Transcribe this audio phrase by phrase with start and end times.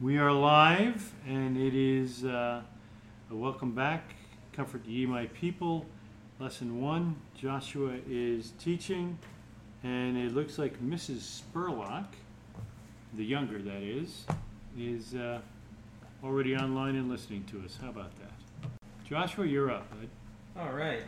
[0.00, 2.62] We are live, and it is uh,
[3.32, 4.14] a welcome back.
[4.52, 5.86] Comfort ye, my people.
[6.38, 7.16] Lesson one.
[7.34, 9.18] Joshua is teaching,
[9.82, 11.42] and it looks like Mrs.
[11.42, 12.06] Spurlock,
[13.14, 14.24] the younger that is,
[14.78, 15.40] is uh,
[16.22, 17.76] already online and listening to us.
[17.82, 18.70] How about that?
[19.04, 19.90] Joshua, you're up.
[19.90, 20.62] bud.
[20.62, 21.02] All right.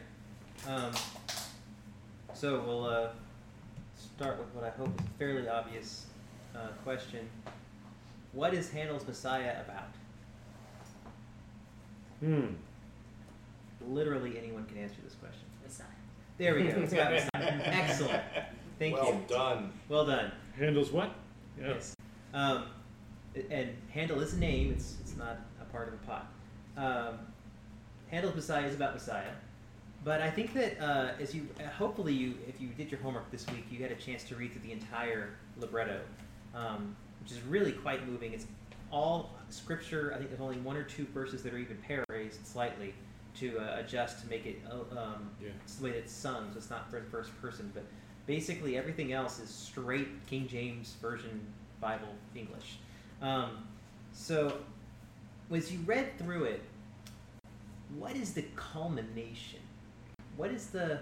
[0.67, 0.91] Um,
[2.35, 3.11] so we'll uh,
[3.95, 6.07] start with what I hope is a fairly obvious
[6.57, 7.29] uh, question.
[8.33, 9.89] What is Handel's Messiah about?
[12.21, 12.55] Hmm.
[13.89, 15.43] Literally anyone can answer this question.
[15.65, 15.87] Messiah.
[16.39, 16.81] There we go.
[16.81, 17.61] It's about Messiah.
[17.65, 18.23] Excellent.
[18.79, 19.21] Thank well you.
[19.29, 19.73] done.
[19.89, 20.33] Well done.
[20.57, 21.13] Handles what?
[21.59, 21.69] Yeah.
[21.69, 21.95] Yes.
[22.33, 22.65] Um,
[23.51, 24.71] and Handel is a name.
[24.71, 26.27] It's it's not a part of a pot.
[26.77, 27.19] Um,
[28.11, 29.33] Handel's Messiah is about Messiah,
[30.05, 33.31] but I think that uh, as you uh, hopefully you if you did your homework
[33.31, 36.01] this week, you had a chance to read through the entire libretto,
[36.55, 38.33] um, which is really quite moving.
[38.33, 38.47] It's
[38.91, 40.13] all scripture.
[40.15, 42.95] I think there's only one or two verses that are even paraphrased slightly
[43.37, 45.51] to uh, adjust to make it uh, um, Yeah.
[45.79, 47.85] the way that it's sung, so it's not first first person, but
[48.27, 51.41] basically everything else is straight King James Version
[51.81, 52.79] Bible English.
[53.23, 53.65] Um,
[54.13, 54.59] so,
[55.53, 56.63] as you read through it,
[57.97, 59.61] what is the culmination?
[60.37, 61.01] What is the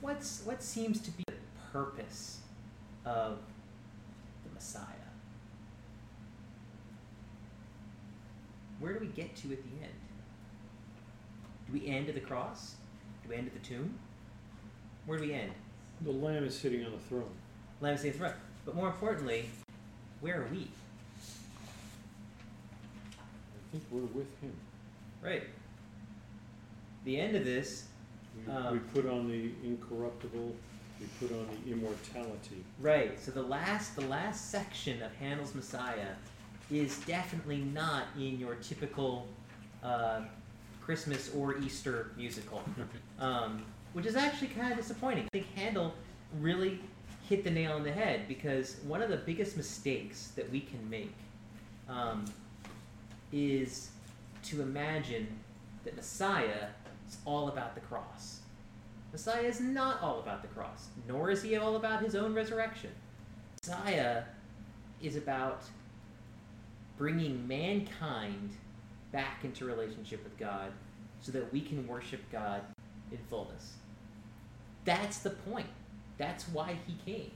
[0.00, 1.34] what's what seems to be the
[1.72, 2.38] purpose
[3.06, 3.38] of
[4.46, 4.84] the Messiah?
[8.84, 9.94] Where do we get to at the end?
[11.66, 12.74] Do we end at the cross?
[13.22, 13.98] Do we end at the tomb?
[15.06, 15.52] Where do we end?
[16.02, 17.30] The lamb is sitting on the throne.
[17.80, 18.40] Lamb is sitting on the throne.
[18.66, 19.48] But more importantly,
[20.20, 20.68] where are we?
[23.16, 24.52] I think we're with him.
[25.22, 25.44] Right.
[27.06, 27.86] The end of this,
[28.36, 30.54] We, Um, we put on the incorruptible.
[31.00, 32.62] We put on the immortality.
[32.80, 33.18] right?
[33.18, 36.16] So the last, the last section of Handel's Messiah
[36.70, 39.26] is definitely not in your typical
[39.82, 40.22] uh,
[40.80, 42.62] Christmas or Easter musical,
[43.18, 45.24] um, which is actually kind of disappointing.
[45.24, 45.94] I think Handel
[46.40, 46.80] really
[47.28, 50.88] hit the nail on the head because one of the biggest mistakes that we can
[50.90, 51.14] make
[51.88, 52.24] um,
[53.32, 53.90] is
[54.44, 55.26] to imagine
[55.84, 56.68] that Messiah
[57.08, 58.40] is all about the cross.
[59.12, 62.90] Messiah is not all about the cross, nor is he all about his own resurrection.
[63.62, 64.24] Messiah
[65.00, 65.62] is about
[66.96, 68.50] bringing mankind
[69.12, 70.72] back into relationship with God
[71.20, 72.62] so that we can worship God
[73.10, 73.74] in fullness.
[74.84, 75.66] That's the point.
[76.18, 77.30] That's why he came.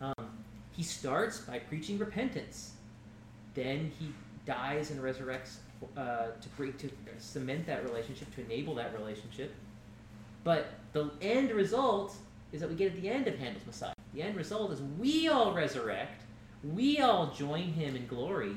[0.00, 0.38] Um,
[0.72, 2.72] he starts by preaching repentance.
[3.54, 4.12] Then he
[4.46, 5.56] dies and resurrects
[5.96, 9.54] uh, to bring to cement that relationship, to enable that relationship.
[10.42, 12.14] But the end result
[12.52, 13.92] is that we get at the end of Handel's Messiah.
[14.14, 16.22] The end result is we all resurrect,
[16.72, 18.56] we all join him in glory,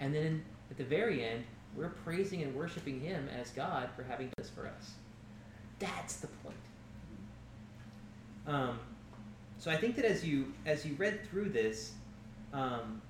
[0.00, 1.44] and then at the very end,
[1.76, 4.92] we're praising and worshiping him as God for having done this for us.
[5.78, 6.56] That's the point.
[8.46, 8.78] Um,
[9.58, 11.92] so I think that as you as you read through this,
[12.52, 13.00] um,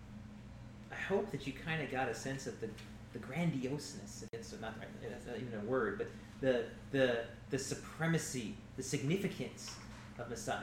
[0.91, 2.69] I hope that you kind of got a sense of the,
[3.13, 4.25] the grandioseness.
[4.33, 6.09] It's not not even a word, but
[6.41, 9.75] the the the supremacy, the significance
[10.19, 10.63] of Messiah.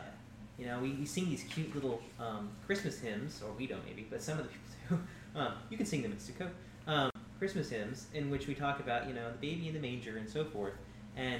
[0.61, 4.05] You know, we, we sing these cute little um, Christmas hymns, or we don't maybe,
[4.07, 4.99] but some of the people do.
[5.33, 6.49] Um, you can sing them at Sukkot.
[6.87, 10.17] Um, Christmas hymns in which we talk about you know the baby in the manger
[10.17, 10.73] and so forth,
[11.15, 11.39] and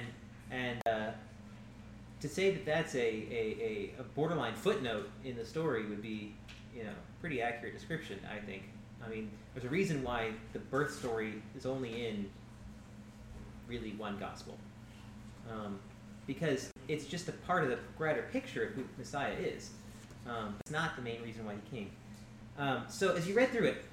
[0.50, 1.10] and uh,
[2.18, 6.34] to say that that's a, a, a, a borderline footnote in the story would be
[6.74, 8.18] you know pretty accurate description.
[8.34, 8.62] I think.
[9.04, 12.30] I mean, there's a reason why the birth story is only in
[13.68, 14.56] really one gospel,
[15.50, 15.78] um,
[16.26, 19.70] because it's just a part of the greater picture of who Messiah is.
[20.26, 21.90] Um, it's not the main reason why he came.
[22.58, 23.84] Um, so as you read through it,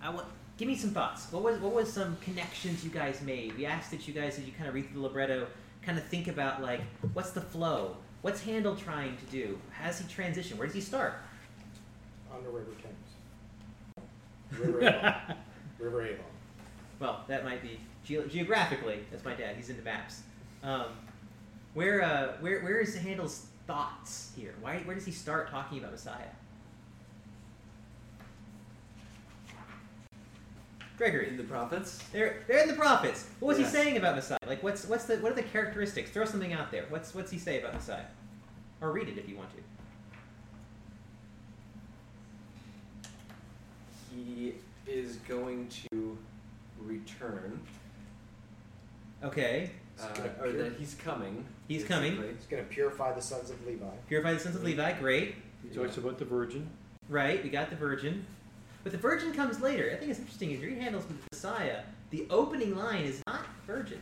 [0.00, 0.26] I want
[0.56, 1.32] give me some thoughts.
[1.32, 3.56] What was what was some connections you guys made?
[3.56, 5.46] We asked that you guys, as you kind of read through the libretto,
[5.82, 6.80] kind of think about like
[7.14, 11.14] what's the flow, what's Handel trying to do, has he transitioned, where does he start?
[12.32, 14.60] On the River Thames.
[14.60, 15.14] River Avon.
[15.78, 16.24] River Avon.
[17.00, 19.00] Well, that might be ge- geographically.
[19.10, 19.56] That's my dad.
[19.56, 20.22] He's into maps.
[20.62, 20.86] Um,
[21.74, 24.54] where uh, where where is Handel's thoughts here?
[24.60, 26.28] Why where does he start talking about Messiah?
[30.96, 31.28] Gregory.
[31.28, 32.02] In the prophets?
[32.12, 33.28] They're they're in the prophets.
[33.38, 33.70] What was Yes.
[33.72, 34.38] he saying about Messiah?
[34.46, 36.10] Like what's what's the what are the characteristics?
[36.10, 36.86] Throw something out there.
[36.88, 38.04] What's what's he say about Messiah?
[38.80, 39.56] Or read it if you want to.
[44.14, 44.54] He
[44.86, 46.16] is going to
[46.80, 47.60] return,
[49.22, 49.70] Okay.
[50.02, 50.62] Uh, or appear.
[50.64, 51.44] that he's coming.
[51.66, 52.12] He's coming.
[52.16, 52.34] basically.
[52.36, 53.84] He's going to purify the sons of Levi.
[54.08, 54.92] Purify the sons of Levi.
[54.98, 55.34] Great.
[55.62, 56.68] He talks about the virgin.
[57.08, 57.42] Right.
[57.42, 58.24] We got the virgin.
[58.84, 59.90] But the virgin comes later.
[59.92, 60.52] I think it's interesting.
[60.52, 61.80] If you read Handel's Messiah,
[62.10, 64.00] the opening line is not virgin.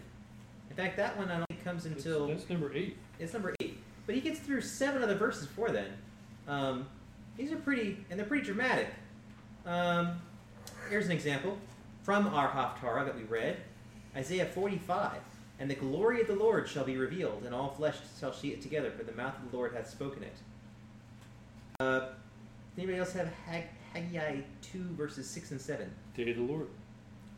[0.71, 2.97] In fact, that one I don't think comes That's- until That's number eight.
[3.19, 3.79] it's number eight.
[4.05, 5.93] But he gets through seven other verses before then.
[6.47, 6.87] Um,
[7.37, 8.89] these are pretty, and they're pretty dramatic.
[9.65, 10.21] Um,
[10.91, 11.59] here's an example
[12.05, 13.57] from our Haftarah that we read
[14.15, 15.13] Isaiah 45.
[15.59, 18.61] And the glory of the Lord shall be revealed, and all flesh shall see it
[18.61, 20.37] together, for the mouth of the Lord hath spoken it.
[21.81, 22.09] Uh,
[22.77, 25.91] anybody else have Hag- Haggai 2, verses 6 and 7?
[26.15, 26.69] Day of the Lord.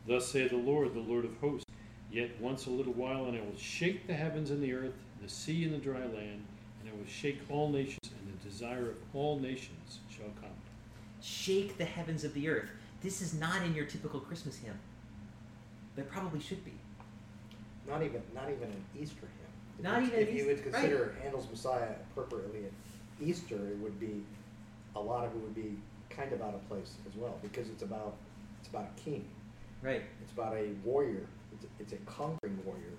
[0.05, 1.65] Thus saith the Lord, the Lord of hosts,
[2.11, 5.29] Yet once a little while, and I will shake the heavens and the earth, the
[5.29, 6.43] sea and the dry land,
[6.81, 10.49] and I will shake all nations, and the desire of all nations shall come.
[11.21, 12.71] Shake the heavens of the earth.
[13.01, 14.79] This is not in your typical Christmas hymn,
[15.95, 16.73] but it probably should be.
[17.89, 19.83] Not even, not even an Easter hymn.
[19.83, 20.71] Not If- even If you would right.
[20.73, 22.71] consider Handel's Messiah appropriately at
[23.19, 24.23] Easter, it would be,
[24.95, 25.77] a lot of it would be
[26.09, 28.15] kind of out of place as well, because it's about,
[28.59, 29.27] it's about a king.
[29.81, 30.03] Right.
[30.21, 31.25] It's about a warrior.
[31.53, 32.93] It's, a- it's a conquering warrior.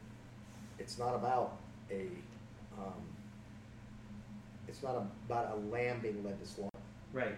[0.79, 1.59] It's not about
[1.91, 2.09] a,
[2.79, 3.03] um,
[4.69, 4.97] it's not
[5.27, 6.71] about a lamb being led to slaughter.
[7.13, 7.37] Right.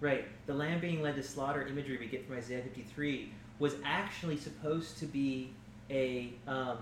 [0.00, 0.26] Right.
[0.46, 4.98] The lamb being led to slaughter imagery we get from Isaiah 53 was actually supposed
[4.98, 5.52] to be
[5.90, 6.32] a.
[6.46, 6.78] Um,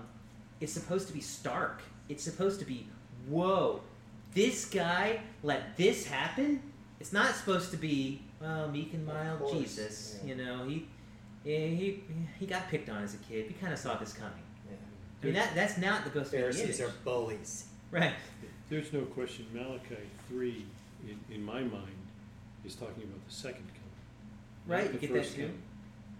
[0.59, 1.81] it's supposed to be stark.
[2.09, 2.87] It's supposed to be,
[3.27, 3.81] whoa,
[4.33, 6.61] this guy let this happen?
[6.99, 10.19] It's not supposed to be, well, meek and mild course, Jesus.
[10.21, 10.29] yeah.
[10.33, 10.85] You know, he,
[11.43, 12.03] he,
[12.39, 13.47] he got picked on as a kid.
[13.47, 14.33] We kind of saw this coming.
[14.69, 14.75] Yeah.
[15.21, 17.65] I mean, that, that's not the Ghost of the Pharisees are bullies.
[17.91, 18.13] Right.
[18.69, 19.95] There's no question Malachi
[20.27, 20.65] 3,
[21.07, 21.87] in, in my mind,
[22.65, 23.79] is talking about the second coming.
[24.67, 25.41] Right, the you get that first too.
[25.41, 25.61] coming.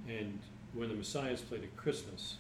[0.08, 0.40] And
[0.74, 2.36] when the Messiah is played at Christmas,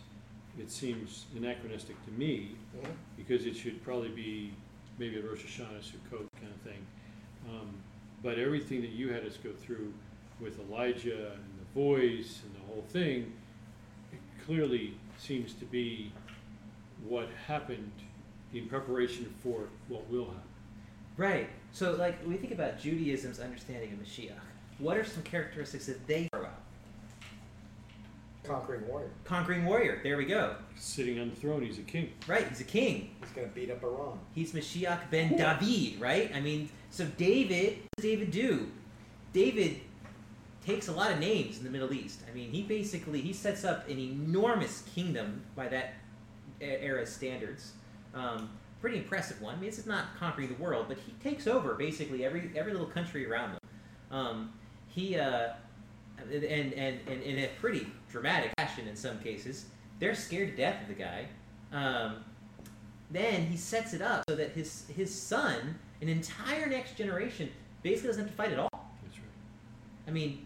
[0.59, 2.91] it seems anachronistic to me Mhm.
[3.17, 4.53] because it should probably be
[4.97, 6.85] maybe a Rosh Hashanah, Sukkot kind of thing.
[7.47, 7.81] Um,
[8.21, 9.93] but everything that you had us go through
[10.39, 13.33] with Elijah and the voice and the whole thing,
[14.11, 16.11] it clearly seems to be
[17.03, 17.91] what happened
[18.53, 20.41] in preparation for what will happen.
[21.17, 21.49] Right.
[21.71, 24.39] So, like, when we think about Judaism's understanding of Mashiach,
[24.79, 26.63] what are some characteristics that they throw out?
[28.49, 29.11] Conquering warrior.
[29.25, 29.99] Conquering warrior.
[30.01, 30.55] There we go.
[30.75, 32.11] Sitting on the throne, he's a king.
[32.25, 32.47] Right.
[32.47, 33.11] He's a king.
[33.19, 34.17] He's gonna beat up Iran.
[34.33, 36.01] He's Mashiach ben David.
[36.01, 36.31] Right.
[36.33, 37.73] I mean, so David.
[37.73, 38.71] What does David do?
[39.33, 39.81] David
[40.65, 42.21] takes a lot of names in the Middle East.
[42.27, 45.93] I mean, he basically he sets up an enormous kingdom by that
[46.59, 47.73] era's standards.
[48.15, 48.49] Um,
[48.81, 49.53] pretty impressive one.
[49.53, 52.71] I mean, this is not conquering the world, but he takes over basically every every
[52.71, 53.59] little country around them.
[54.09, 54.53] Um,
[54.87, 55.49] he uh,
[56.31, 59.65] and, and and in a pretty dramatic fashion in some cases.
[59.99, 61.27] They're scared to death of the guy.
[61.73, 62.23] Um,
[63.11, 67.49] then he sets it up so that his his son, an entire next generation,
[67.83, 68.69] basically doesn't have to fight at all.
[69.03, 69.27] That's right.
[70.07, 70.45] I mean,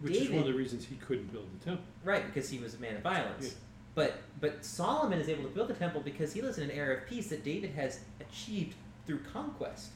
[0.00, 1.84] Which is one of the reasons he couldn't build the temple.
[2.04, 3.46] right, because he was a man of violence.
[3.46, 3.52] Yeah.
[3.94, 6.98] But but Solomon is able to build the temple because he lives in an era
[6.98, 8.74] of peace that David has achieved
[9.06, 9.90] through conquest.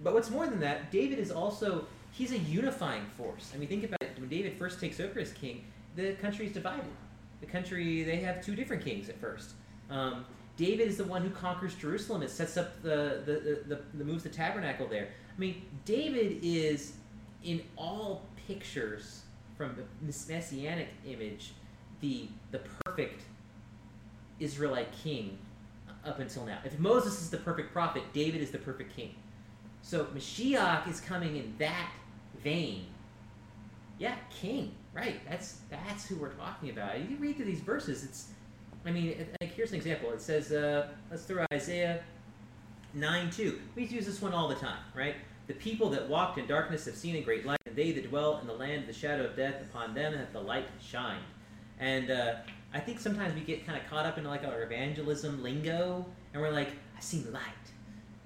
[0.00, 3.50] But what's more than that, David is also he's a unifying force.
[3.54, 4.12] I mean, think about it.
[4.18, 5.64] When David first takes over as king,
[5.96, 6.84] the country is divided.
[7.40, 9.50] The country they have two different kings at first.
[9.90, 10.24] Um,
[10.56, 14.22] David is the one who conquers Jerusalem and sets up the the, the, the, moves
[14.22, 15.08] the tabernacle there.
[15.36, 16.92] I mean, David is
[17.42, 19.22] in all pictures
[19.56, 21.52] from the messianic image
[22.00, 23.22] the the perfect
[24.38, 25.38] Israelite king
[26.04, 26.58] up until now.
[26.64, 29.14] If Moses is the perfect prophet, David is the perfect king.
[29.82, 31.90] So Mashiach is coming in that
[32.42, 32.86] vein.
[33.98, 34.74] Yeah, king.
[34.92, 35.20] Right.
[35.28, 36.98] That's that's who we're talking about.
[37.08, 38.28] You read through these verses, it's
[38.84, 40.10] I mean, like here's an example.
[40.10, 42.02] It says, uh, let's throw Isaiah
[42.94, 43.60] 9 2.
[43.76, 45.14] We use this one all the time, right?
[45.46, 48.38] The people that walked in darkness have seen a great light, and they that dwell
[48.38, 51.24] in the land of the shadow of death, upon them hath the light shined.
[51.78, 52.34] And uh,
[52.74, 56.42] I think sometimes we get kind of caught up in like our evangelism lingo, and
[56.42, 57.42] we're like, I see light.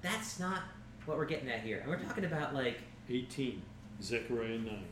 [0.01, 0.63] That's not
[1.05, 1.79] what we're getting at here.
[1.79, 3.61] And we're talking about like, 18,
[4.01, 4.83] Zechariah 9.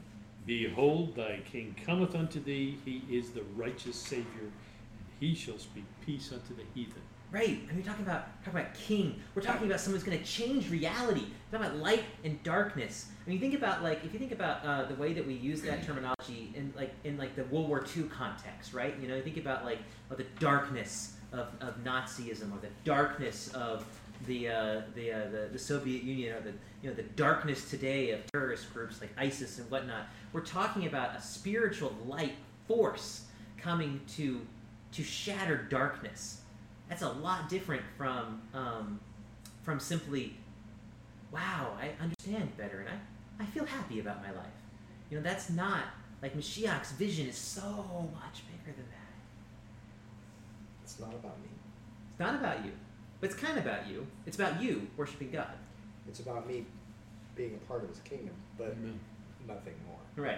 [0.46, 5.86] Behold, thy king cometh unto thee, he is the righteous Savior, and he shall speak
[6.06, 7.02] peace unto the heathen.
[7.32, 9.20] right, and we're talking about talking about king.
[9.34, 11.26] We're talking about someone who's going to change reality.
[11.52, 13.08] We're talking about light and darkness.
[13.26, 15.62] I mean, think about like if you think about uh, the way that we use
[15.64, 18.96] that terminology in like in like the World War II context, right?
[19.02, 19.80] You know, you think about like
[20.12, 23.86] oh, the darkness of, of Nazism or the darkness of
[24.28, 28.12] the uh, the, uh, the the Soviet Union or the you know the darkness today
[28.12, 30.08] of terrorist groups like ISIS and whatnot.
[30.34, 32.34] We're talking about a spiritual light
[32.68, 33.26] force
[33.58, 34.42] coming to
[34.94, 36.42] to shatter darkness.
[36.90, 39.00] That's a lot different from um,
[39.64, 40.38] from simply,
[41.32, 44.48] wow, I understand better and I, I feel happy about my life.
[45.10, 45.86] You know, that's not
[46.22, 49.14] Like Mashiach's vision is so much bigger than that.
[50.84, 51.50] It's not about me.
[52.12, 52.72] It's not about you,
[53.26, 54.06] but it's kind of about you.
[54.28, 55.50] It's about you worshiping God.
[56.08, 56.64] It's about me
[57.36, 59.00] being a part of his kingdom, but Amen.
[59.48, 60.26] nothing more.
[60.26, 60.38] Right.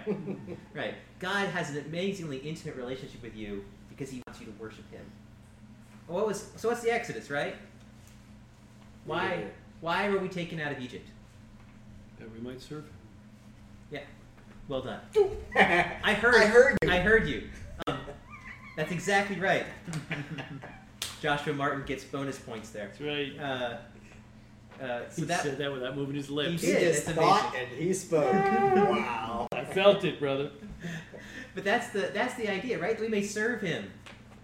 [0.74, 0.94] right.
[1.18, 5.04] God has an amazingly intimate relationship with you because He wants you to worship Him.
[6.06, 6.70] What was so?
[6.70, 7.56] What's the Exodus, right?
[9.04, 9.44] Why?
[9.82, 11.10] Why were we taken out of Egypt?
[12.18, 12.92] That we might serve him.
[13.90, 14.00] Yeah.
[14.66, 15.00] Well done.
[15.54, 16.36] I I heard.
[16.36, 16.90] I heard you.
[16.90, 17.48] I heard you.
[17.86, 17.98] Um,
[18.78, 19.66] that's exactly right.
[21.20, 22.86] Joshua Martin gets bonus points there.
[22.88, 23.32] That's right.
[23.38, 23.78] Uh,
[24.82, 26.60] uh, so he that said that without moving his lips.
[26.60, 28.32] He He did, just it's thought and he spoke.
[28.32, 29.48] wow.
[29.52, 30.50] I felt it, brother.
[31.54, 33.00] But that's the that's the idea, right?
[33.00, 33.90] We may serve him.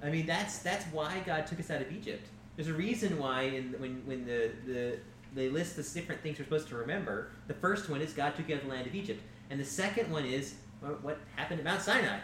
[0.02, 2.26] I mean, that's that's why God took us out of Egypt.
[2.56, 4.98] There's a reason why in when when the the
[5.32, 7.30] they list the different things we're supposed to remember.
[7.46, 9.64] The first one is God took you out of the land of Egypt, and the
[9.64, 12.18] second one is what, what happened at Mount Sinai.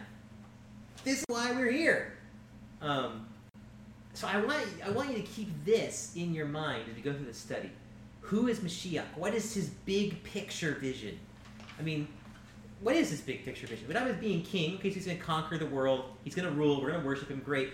[1.04, 2.14] This is why we're here.
[2.82, 3.28] Um,
[4.14, 7.12] so I want I want you to keep this in your mind as you go
[7.12, 7.70] through this study.
[8.22, 9.04] Who is Mashiach?
[9.16, 11.18] What is his big picture vision?
[11.78, 12.06] I mean,
[12.80, 13.86] what is his big picture vision?
[13.88, 16.54] Without him being king, okay, so he's going to conquer the world, he's going to
[16.54, 17.70] rule, we're going to worship him, great.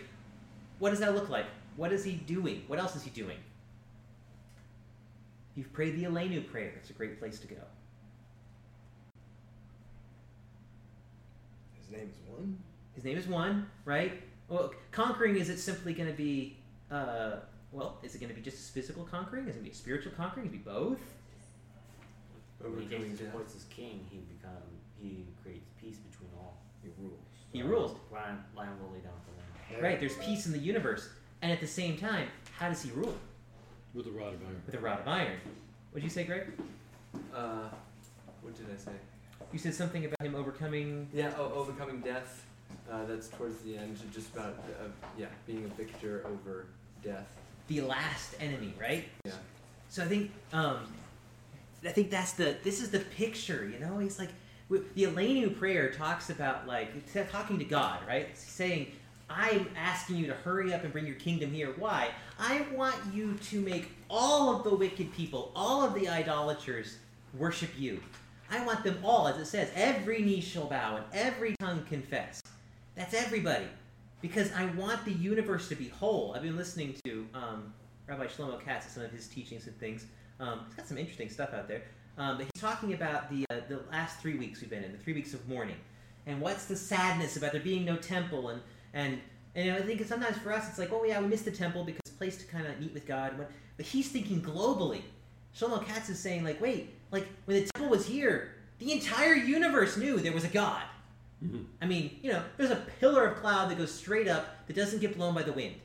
[0.78, 1.46] What does that look like?
[1.76, 2.62] What is he doing?
[2.66, 3.38] What else is he doing?
[5.54, 7.56] You've prayed the Aleinu prayer, it's a great place to go.
[11.74, 12.58] His name is one.
[12.94, 14.22] His name is one, right?
[14.48, 16.56] Well, conquering is it simply going to be,
[16.90, 17.36] uh,
[17.72, 19.44] well, is it going to be just physical conquering?
[19.48, 20.46] Is it going to be spiritual conquering?
[20.46, 21.00] Is it going to be both?
[22.58, 23.36] When he Overcoming takes his death.
[23.36, 24.52] place as king, he become
[25.00, 26.56] he creates peace between all.
[26.82, 27.20] He rules.
[27.52, 27.96] He rules.
[28.12, 29.82] Land, land will lay down for land.
[29.82, 31.08] Right, there's peace in the universe.
[31.42, 33.14] And at the same time, how does he rule?
[33.94, 34.62] With a rod of iron.
[34.64, 35.38] With a rod of iron.
[35.90, 36.46] What'd you say, Greg?
[37.34, 37.68] Uh,
[38.40, 38.92] what did I say?
[39.52, 41.08] You said something about him overcoming.
[41.12, 42.45] Yeah, oh, overcoming death.
[42.90, 43.98] Uh, that's towards the end.
[44.12, 44.86] Just about uh,
[45.18, 46.66] yeah, being a victor over
[47.02, 47.26] death.
[47.68, 49.04] the last enemy, right?
[49.24, 49.32] Yeah.
[49.88, 50.78] So I think um,
[51.84, 53.98] I think that's the this is the picture, you know.
[53.98, 54.30] He's like
[54.70, 56.90] the Aleinu prayer talks about like
[57.30, 58.28] talking to God, right?
[58.30, 58.92] It's saying,
[59.28, 61.74] "I'm asking you to hurry up and bring your kingdom here.
[61.78, 62.10] Why?
[62.38, 66.98] I want you to make all of the wicked people, all of the idolaters,
[67.36, 68.00] worship you.
[68.50, 72.40] I want them all, as it says, every knee shall bow and every tongue confess.
[72.96, 73.66] That's everybody."
[74.22, 76.32] Because I want the universe to be whole.
[76.34, 77.72] I've been listening to um,
[78.06, 80.06] Rabbi Shlomo Katz and some of his teachings and things.
[80.40, 81.82] Um, he's got some interesting stuff out there.
[82.18, 84.98] Um, but he's talking about the uh, the last three weeks we've been in, the
[84.98, 85.76] three weeks of mourning,
[86.26, 88.60] and what's the sadness about there being no temple, and
[88.94, 89.20] and
[89.54, 92.00] and I think sometimes for us it's like, oh yeah, we missed the temple because
[92.06, 93.34] it's a place to kind of meet with God.
[93.76, 95.02] But he's thinking globally.
[95.54, 99.96] Shlomo Katz is saying like, wait, like when the temple was here, the entire universe
[99.96, 100.82] knew there was a God.
[101.46, 101.66] Mhm.
[101.80, 105.00] I mean, you know, there's a pillar of cloud that goes straight up that doesn't
[105.00, 105.76] get blown by the wind.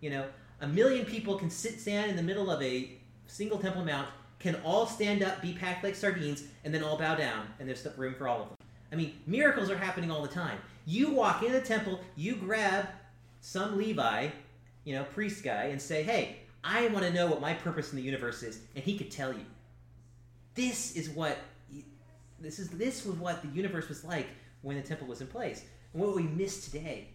[0.00, 0.26] You know,
[0.60, 4.08] a million people can sit stand in the middle of a single temple mount,
[4.38, 7.86] can all stand up, be packed like sardines, and then all bow down, and there's
[7.96, 8.58] room for all of them.
[8.92, 10.58] I mean, miracles are happening all the time.
[10.84, 12.88] You walk into the temple, you grab
[13.40, 14.28] some Levi,
[14.84, 17.96] you know, priest guy, and say, "Hey, I want to know what my purpose in
[17.96, 19.44] the universe is," and he could tell you.
[20.54, 21.38] This is what
[22.38, 22.70] this is.
[22.70, 24.28] This was what the universe was like
[24.66, 25.62] when the temple was in place.
[25.92, 27.06] And what we miss today,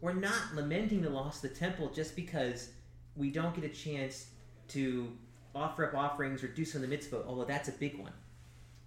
[0.00, 2.68] we're not lamenting the loss of the temple just because
[3.16, 4.26] we don't get a chance
[4.68, 5.10] to
[5.52, 8.12] offer up offerings or do some of the mitzvah, although that's a big one.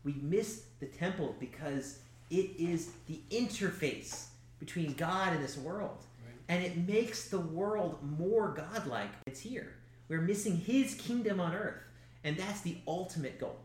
[0.06, 2.00] We miss the temple because
[2.30, 4.27] it is the interface
[4.58, 6.06] between God and this world.
[6.25, 6.36] Right.
[6.48, 9.12] And it makes the world more godlike.
[9.27, 9.74] It's here.
[10.08, 11.82] We're missing his kingdom on earth.
[12.24, 13.60] And that's the ultimate goal.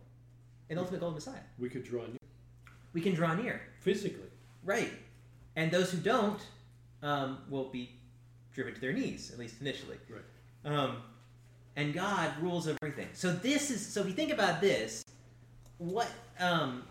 [0.69, 1.39] An ultimate goal of Messiah.
[1.61, 2.19] We could draw near
[2.93, 3.63] We can draw near.
[3.79, 4.28] physically.
[4.69, 4.93] Right.
[5.57, 6.39] And those who don't
[7.03, 7.97] um, will be
[8.53, 9.97] driven to their knees, at least initially.
[10.11, 10.71] Right.
[10.71, 10.99] Um,
[11.75, 13.09] and God rules over everything.
[13.15, 15.03] So this is so if you think about this,
[15.79, 16.83] what um,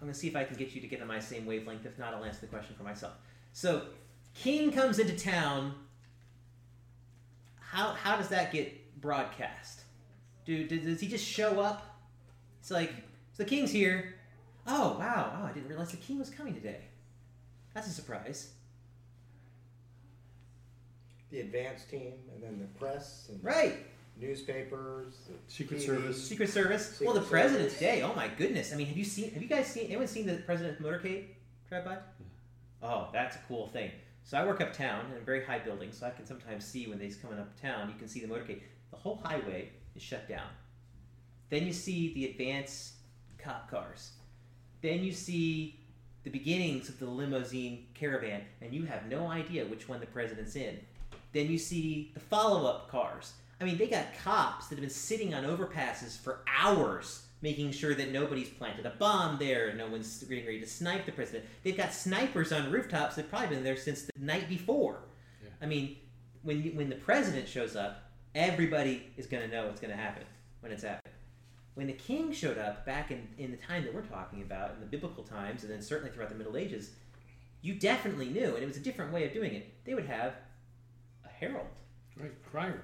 [0.00, 1.84] I'm gonna see if I can get you to get on my same wavelength.
[1.84, 3.14] If not, I'll answer the question for myself.
[3.52, 3.82] So
[4.34, 5.74] King comes into town.
[7.58, 9.80] How how does that get broadcast?
[10.44, 11.98] Do, do does he just show up?
[12.60, 12.90] It's like
[13.32, 14.14] so the king's here.
[14.64, 15.40] Oh wow!
[15.40, 16.82] Oh, I didn't realize the king was coming today.
[17.76, 18.52] That's a surprise,
[21.30, 23.84] The advance team, and then the press, and right?
[24.18, 25.84] newspapers, the Secret TV.
[25.84, 26.26] Service.
[26.26, 26.88] Secret Service.
[26.92, 27.78] Secret well, the president Service.
[27.78, 28.00] today.
[28.02, 28.72] Oh my goodness!
[28.72, 29.30] I mean, have you seen?
[29.32, 29.88] Have you guys seen?
[29.88, 31.26] Anyone seen the president's motorcade
[31.68, 31.98] drive by?
[32.82, 33.90] Oh, that's a cool thing.
[34.24, 36.98] So I work uptown in a very high building, so I can sometimes see when
[36.98, 37.90] they's coming uptown.
[37.90, 38.62] You can see the motorcade.
[38.90, 40.48] The whole highway is shut down.
[41.50, 42.94] Then you see the advance
[43.36, 44.12] cop cars.
[44.80, 45.78] Then you see
[46.26, 50.56] the beginnings of the limousine caravan, and you have no idea which one the president's
[50.56, 50.76] in.
[51.32, 53.34] Then you see the follow-up cars.
[53.60, 57.94] I mean, they got cops that have been sitting on overpasses for hours, making sure
[57.94, 61.44] that nobody's planted a bomb there, no one's getting ready to snipe the president.
[61.62, 64.98] They've got snipers on rooftops that've probably been there since the night before.
[65.40, 65.50] Yeah.
[65.62, 65.94] I mean,
[66.42, 68.02] when you, when the president shows up,
[68.34, 70.24] everybody is going to know what's going to happen
[70.58, 71.14] when it's happening.
[71.76, 74.80] When the king showed up back in, in the time that we're talking about, in
[74.80, 76.92] the biblical times, and then certainly throughout the Middle Ages,
[77.60, 79.74] you definitely knew, and it was a different way of doing it.
[79.84, 80.32] They would have
[81.22, 81.66] a herald,
[82.16, 82.80] Right, criers.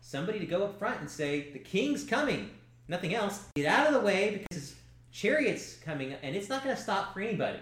[0.00, 2.50] somebody to go up front and say, "The king's coming."
[2.86, 3.48] Nothing else.
[3.56, 4.74] Get out of the way because his
[5.10, 7.58] chariot's coming, and it's not going to stop for anybody.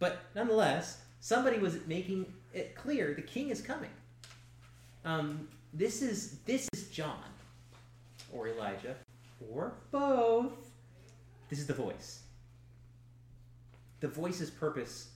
[0.00, 3.90] But nonetheless, somebody was making it clear the king is coming.
[5.04, 7.22] Um, this is this is John,
[8.32, 8.96] or Elijah,
[9.40, 10.52] or both.
[11.48, 12.22] This is the voice.
[14.00, 15.08] The voice's purpose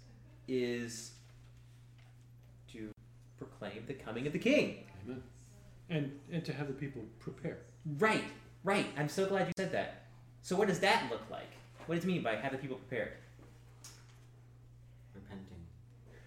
[0.47, 1.13] is
[2.73, 2.91] to
[3.37, 4.85] proclaim the coming of the king.
[5.05, 5.23] Amen.
[5.91, 7.59] And and to have the people prepare.
[7.99, 8.25] Right,
[8.65, 8.87] right.
[8.97, 10.07] I'm so glad you said that.
[10.43, 11.51] So, what does that look like?
[11.87, 13.13] What does it mean by have the people prepared?
[15.15, 15.59] Repenting.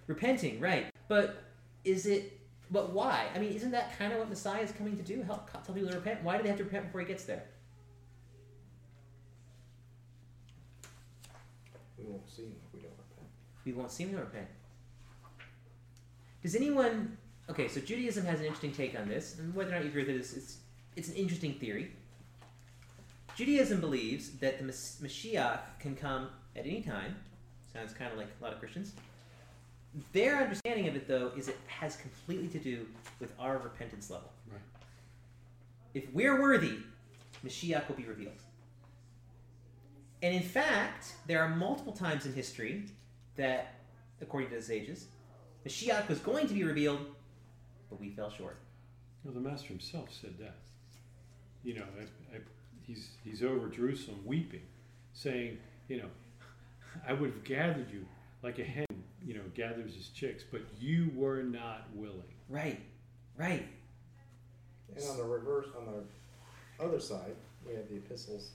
[0.07, 0.87] Repenting, right.
[1.07, 1.43] But
[1.83, 2.39] is it,
[2.71, 3.27] but why?
[3.35, 5.21] I mean, isn't that kind of what Messiah is coming to do?
[5.21, 6.23] Help tell people to repent?
[6.23, 7.43] Why do they have to repent before he gets there?
[12.03, 13.27] We won't see him if we don't repent.
[13.65, 14.47] We won't see him to repent.
[16.41, 17.17] Does anyone,
[17.49, 20.03] okay, so Judaism has an interesting take on this, and whether or not you agree
[20.03, 20.57] with it is, it's,
[20.95, 21.91] it's an interesting theory.
[23.35, 27.15] Judaism believes that the Mes- Mashiach can come at any time.
[27.71, 28.93] Sounds kind of like a lot of Christians.
[30.13, 32.85] Their understanding of it, though, is it has completely to do
[33.19, 34.31] with our repentance level.
[34.49, 34.61] Right.
[35.93, 36.77] If we're worthy,
[37.45, 38.41] Mashiach will be revealed.
[40.21, 42.85] And in fact, there are multiple times in history
[43.35, 43.75] that,
[44.21, 45.07] according to the sages,
[45.63, 47.05] the Mashiach was going to be revealed,
[47.89, 48.57] but we fell short.
[49.23, 50.55] Well, the master himself said that.
[51.63, 52.39] You know, I, I,
[52.81, 54.63] he's he's over Jerusalem weeping,
[55.13, 55.57] saying,
[55.87, 56.09] you know,
[57.07, 58.05] I would have gathered you
[58.41, 58.87] like a hen,
[59.23, 62.21] you know, gathers his chicks, but you were not willing.
[62.49, 62.79] Right,
[63.37, 63.67] right.
[64.95, 67.35] And on the reverse, on the other side,
[67.67, 68.51] we have the epistles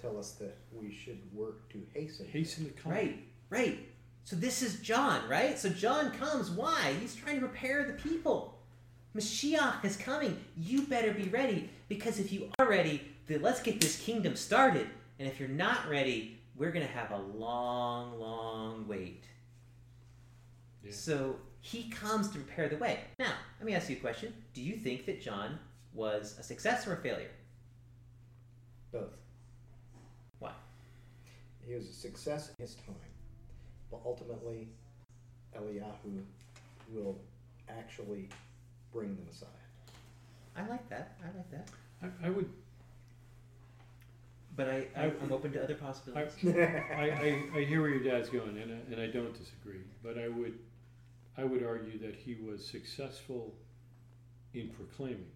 [0.00, 2.26] tell us that we should work to hasten.
[2.26, 2.92] Hasten to come.
[2.92, 3.78] Right, right.
[4.24, 5.58] So this is John, right?
[5.58, 6.50] So John comes.
[6.50, 6.94] Why?
[7.00, 8.58] He's trying to prepare the people.
[9.16, 10.36] Mashiach is coming.
[10.56, 14.86] You better be ready because if you are ready, then let's get this kingdom started.
[15.18, 19.24] And if you're not ready, we're going to have a long, long wait.
[20.84, 20.92] Yeah.
[20.92, 23.00] So he comes to prepare the way.
[23.18, 24.32] Now, let me ask you a question.
[24.54, 25.58] Do you think that John
[25.92, 27.30] was a success or a failure?
[28.92, 29.16] Both.
[31.70, 31.74] Why?
[31.74, 32.94] He was a success in his time,
[33.90, 34.68] but ultimately,
[35.56, 36.22] Eliyahu
[36.92, 37.18] will
[37.68, 38.28] actually
[38.92, 39.48] bring the Messiah.
[40.56, 41.16] I like that.
[41.22, 41.68] I like that.
[42.02, 42.48] I, I would
[44.56, 46.32] But I, I, I- I'm open to other possibilities.
[46.44, 47.10] I,
[47.54, 49.80] I, I hear where your dad's going, and I, and I don't disagree.
[50.02, 50.58] But I would,
[51.38, 53.54] I would argue that he was successful
[54.54, 55.26] in proclaiming.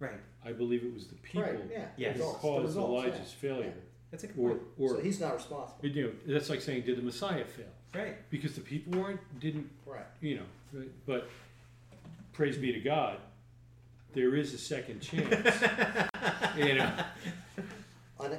[0.00, 0.18] right.
[0.44, 1.84] I believe it was the people Right, yeah.
[1.96, 2.16] Yes.
[2.16, 3.48] who Results, the caused results, Elijah's yeah.
[3.50, 3.74] failure,
[4.10, 4.62] That's a good or point.
[4.78, 5.78] or so he's not responsible.
[5.88, 7.66] you know that's like saying did the Messiah fail?
[7.94, 8.30] Right.
[8.30, 10.04] Because the people weren't didn't Right.
[10.20, 10.46] you know.
[10.72, 10.90] right?
[11.06, 11.28] But
[12.32, 13.18] praise be to God,
[14.14, 15.32] there is a second chance.
[16.56, 16.92] you know.
[18.18, 18.36] On, on,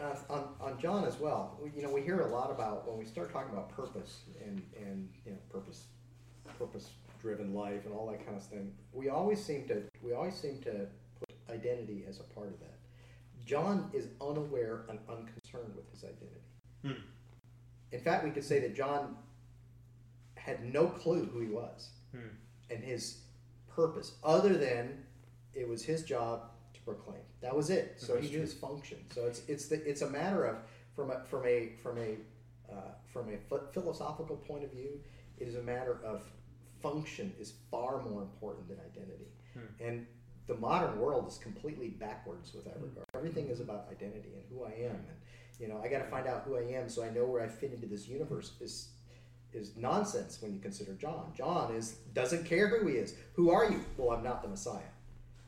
[0.00, 2.98] on, on, on John as well, we, you know, we hear a lot about when
[2.98, 5.84] we start talking about purpose and, and you know purpose,
[6.58, 6.88] purpose
[7.20, 8.72] driven life and all that kind of thing.
[8.94, 10.86] We always seem to we always seem to
[11.18, 12.78] put identity as a part of that.
[13.50, 16.40] John is unaware and unconcerned with his identity.
[16.82, 17.02] Hmm.
[17.90, 19.16] In fact, we could say that John
[20.36, 22.28] had no clue who he was Hmm.
[22.70, 23.22] and his
[23.66, 25.04] purpose, other than
[25.52, 27.22] it was his job to proclaim.
[27.40, 28.00] That was it.
[28.00, 28.98] So That's he knew his function.
[29.12, 30.58] So it's it's the it's a matter of
[30.94, 32.18] from a from a from a
[32.72, 33.38] uh, from a
[33.72, 35.00] philosophical point of view,
[35.38, 36.22] it is a matter of
[36.80, 39.32] function is far more important than identity.
[39.54, 39.84] Hmm.
[39.84, 40.06] And
[40.50, 42.84] the modern world is completely backwards with that hmm.
[42.84, 43.06] regard.
[43.14, 43.52] Everything hmm.
[43.52, 45.16] is about identity and who I am, and
[45.60, 47.48] you know I got to find out who I am so I know where I
[47.48, 48.52] fit into this universe.
[48.60, 48.88] Is
[49.52, 51.32] is nonsense when you consider John.
[51.36, 53.14] John is doesn't care who he is.
[53.34, 53.84] Who are you?
[53.96, 54.92] Well, I'm not the Messiah.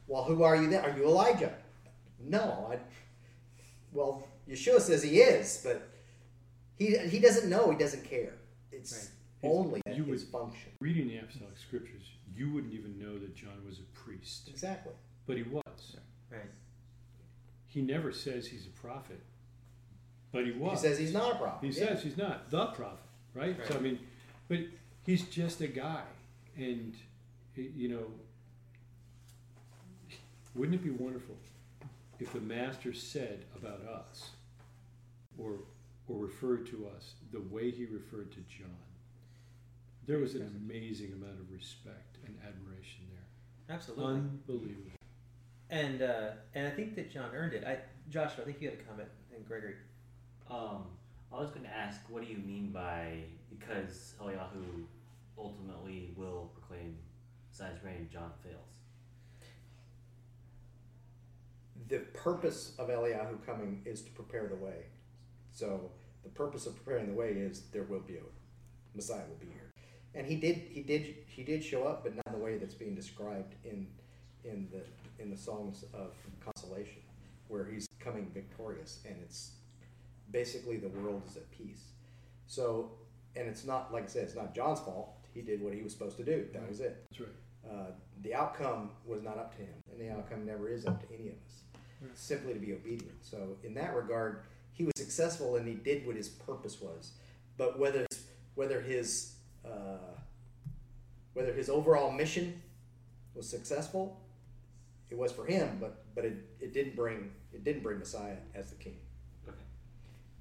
[0.07, 0.85] Well, who are you then?
[0.85, 1.53] Are you Elijah?
[2.21, 2.79] No, I.
[3.93, 5.89] Well, Yeshua says he is, but
[6.77, 7.71] he he doesn't know.
[7.71, 8.35] He doesn't care.
[8.71, 9.11] It's
[9.43, 9.51] Right.
[9.51, 10.71] only You his would- function.
[10.81, 14.93] Reading the apostolic scriptures, you wouldn't even know that John was a priest, Exactly.
[15.27, 15.97] but he was.
[16.31, 16.41] Right.
[17.67, 19.21] He never says he's a prophet,
[20.33, 20.81] but he was.
[20.83, 21.67] He says he's not a prophet.
[21.73, 21.89] He yeah.
[21.89, 22.99] says he's not the prophet.
[23.35, 23.57] right?
[23.69, 23.99] So I mean,
[24.49, 24.59] but
[25.05, 26.03] he's just a guy,
[26.57, 26.95] and
[27.57, 28.07] you know,
[30.55, 31.37] wouldn't it be wonderful
[32.21, 34.31] if the master said about us,
[35.39, 35.61] or
[36.09, 38.69] or referred to us the way he referred to John?
[40.07, 43.12] There was an amazing amount of respect and admiration there.
[43.73, 44.05] Absolutely.
[44.05, 44.91] Unbelievable.
[45.71, 47.65] And uh, and I think that John earned it.
[47.65, 47.79] I,
[48.11, 49.75] Joshua, I think you had a comment, and Gregory.
[50.51, 50.85] Um,
[51.33, 54.85] I was going to ask, what do you mean by because Eliyahu
[55.39, 56.97] ultimately will proclaim
[57.51, 58.73] Messiah's reign, John fails?
[61.93, 64.87] the purpose of Eliyahu coming is to prepare the way.
[65.53, 65.91] So
[66.23, 68.21] the purpose of preparing the way is there will be a
[68.95, 69.62] Messiah will be here,
[70.15, 72.75] and he did he did he did show up, but not in the way that's
[72.75, 73.87] being described in
[74.45, 74.83] in the
[75.23, 76.13] in the songs of
[76.45, 77.03] consolation,
[77.49, 79.53] where he's coming victorious, and it's
[80.31, 81.85] basically the world is at peace.
[82.47, 82.91] So,
[83.37, 85.15] and it's not like I said, it's not John's fault.
[85.33, 86.47] He did what he was supposed to do.
[86.53, 87.05] That was it.
[87.11, 87.71] That's right.
[87.71, 87.91] Uh,
[88.23, 91.29] the outcome was not up to him, and the outcome never is up to any
[91.29, 91.63] of us.
[92.05, 93.15] It's simply to be obedient.
[93.23, 97.13] So, in that regard, he was successful and he did what his purpose was.
[97.57, 98.07] But whether
[98.55, 99.99] whether his uh,
[101.35, 102.61] whether his overall mission
[103.35, 104.21] was successful,
[105.11, 105.79] it was for him.
[105.81, 108.97] But but it, it didn't bring it didn't bring Messiah as the king
[109.49, 109.57] Okay.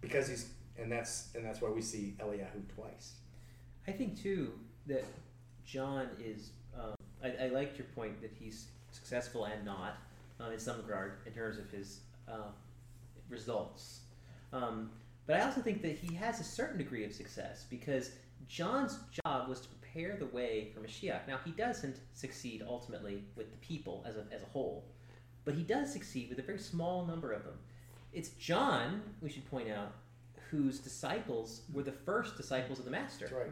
[0.02, 3.14] because he's and that's and that's why we see Eliyahu twice.
[3.88, 4.54] I think too
[4.88, 5.04] that
[5.66, 6.52] John is.
[6.78, 9.98] Um, I, I liked your point that he's successful and not
[10.40, 12.50] um, in some regard in terms of his uh,
[13.30, 14.02] results.
[14.54, 14.90] Um,
[15.28, 18.12] but I also think that he has a certain degree of success because
[18.48, 21.28] John's job was to prepare the way for Mashiach.
[21.28, 24.86] Now he doesn't succeed ultimately with the people as a, as a whole,
[25.46, 27.56] but he does succeed with a very small number of them.
[28.14, 29.94] It's John, we should point out,
[30.50, 33.52] whose disciples were the first disciples of the Master right.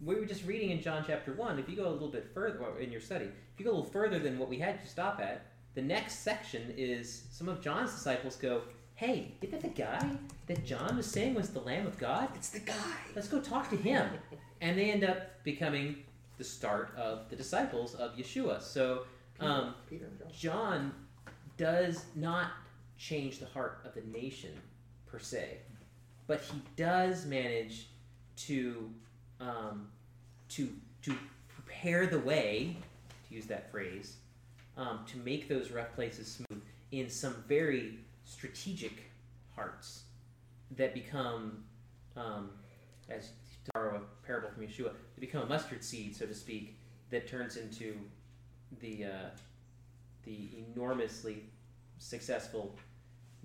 [0.00, 1.58] we were just reading in John chapter 1.
[1.58, 3.90] If you go a little bit further in your study, if you go a little
[3.90, 7.92] further than what we had to stop at, the next section is some of John's
[7.92, 8.62] disciples go,
[8.96, 10.10] Hey, isn't that the guy
[10.46, 12.30] that John was saying was the Lamb of God?
[12.34, 12.96] It's the guy.
[13.14, 14.08] Let's go talk to him.
[14.62, 15.96] And they end up becoming
[16.38, 18.62] the start of the disciples of Yeshua.
[18.62, 19.02] So
[19.38, 20.32] um, Peter and John.
[20.32, 20.92] John
[21.58, 22.52] does not
[22.96, 24.52] change the heart of the nation
[25.06, 25.58] per se,
[26.26, 27.88] but he does manage
[28.36, 28.90] to
[29.40, 29.88] um,
[30.48, 30.70] to
[31.02, 31.14] to
[31.48, 32.74] prepare the way,
[33.28, 34.16] to use that phrase,
[34.78, 39.10] um, to make those rough places smooth in some very strategic
[39.54, 40.02] hearts
[40.76, 41.64] that become,
[42.16, 42.50] um,
[43.08, 43.28] as
[43.64, 46.76] to borrow a parable from Yeshua, they become a mustard seed, so to speak,
[47.10, 47.94] that turns into
[48.80, 49.30] the uh,
[50.24, 51.44] the enormously
[51.98, 52.76] successful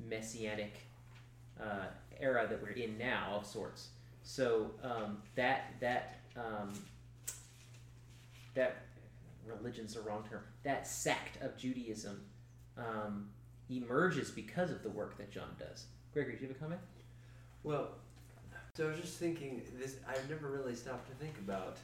[0.10, 0.74] messianic
[1.62, 1.86] uh,
[2.20, 3.90] era that we're in now of sorts.
[4.24, 6.74] So um, that that um,
[8.56, 8.84] that
[9.46, 10.42] religion's the wrong term.
[10.64, 12.22] That sect of Judaism
[12.78, 13.30] um,
[13.72, 15.86] emerges because of the work that John does.
[16.14, 16.82] Gregory, do you have a comment?
[17.64, 17.90] Well,
[18.76, 19.98] so I was just thinking this.
[20.08, 21.78] I've never really stopped to think about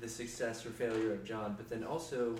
[0.00, 2.36] the success or failure of John, but then also,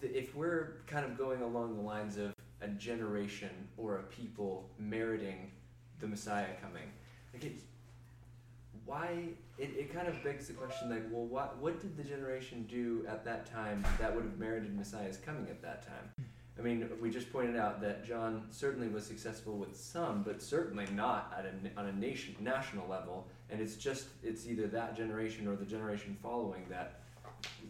[0.00, 4.68] the, if we're kind of going along the lines of a generation or a people
[4.78, 5.50] meriting
[6.00, 6.90] the Messiah coming,
[7.32, 7.52] like it,
[8.84, 9.28] why?
[9.56, 13.06] It, it kind of begs the question, like, well, what what did the generation do
[13.08, 16.26] at that time that would have merited Messiah's coming at that time?
[16.58, 20.86] I mean, we just pointed out that John certainly was successful with some, but certainly
[20.94, 23.26] not at a, on a nation national level.
[23.50, 27.00] And it's just it's either that generation or the generation following that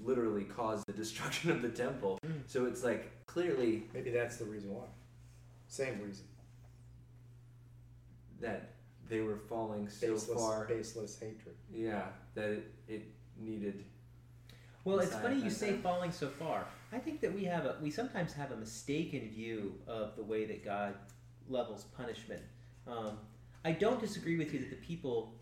[0.04, 2.18] literally caused the destruction of the temple.
[2.26, 2.42] Mm.
[2.46, 4.84] So it's like clearly Maybe that's the reason why.
[5.68, 6.26] Same reason.
[8.40, 8.70] that
[9.08, 10.66] they were falling so Baseless, far.
[10.66, 11.54] baseless hatred.
[11.72, 13.02] Yeah, that it, it
[13.38, 13.84] needed.
[14.84, 16.66] Well, it's funny you say falling so far.
[16.94, 20.44] I think that we have a we sometimes have a mistaken view of the way
[20.44, 20.94] that God
[21.48, 22.40] levels punishment.
[22.87, 23.18] Um,
[23.64, 25.35] I don't disagree with you that the people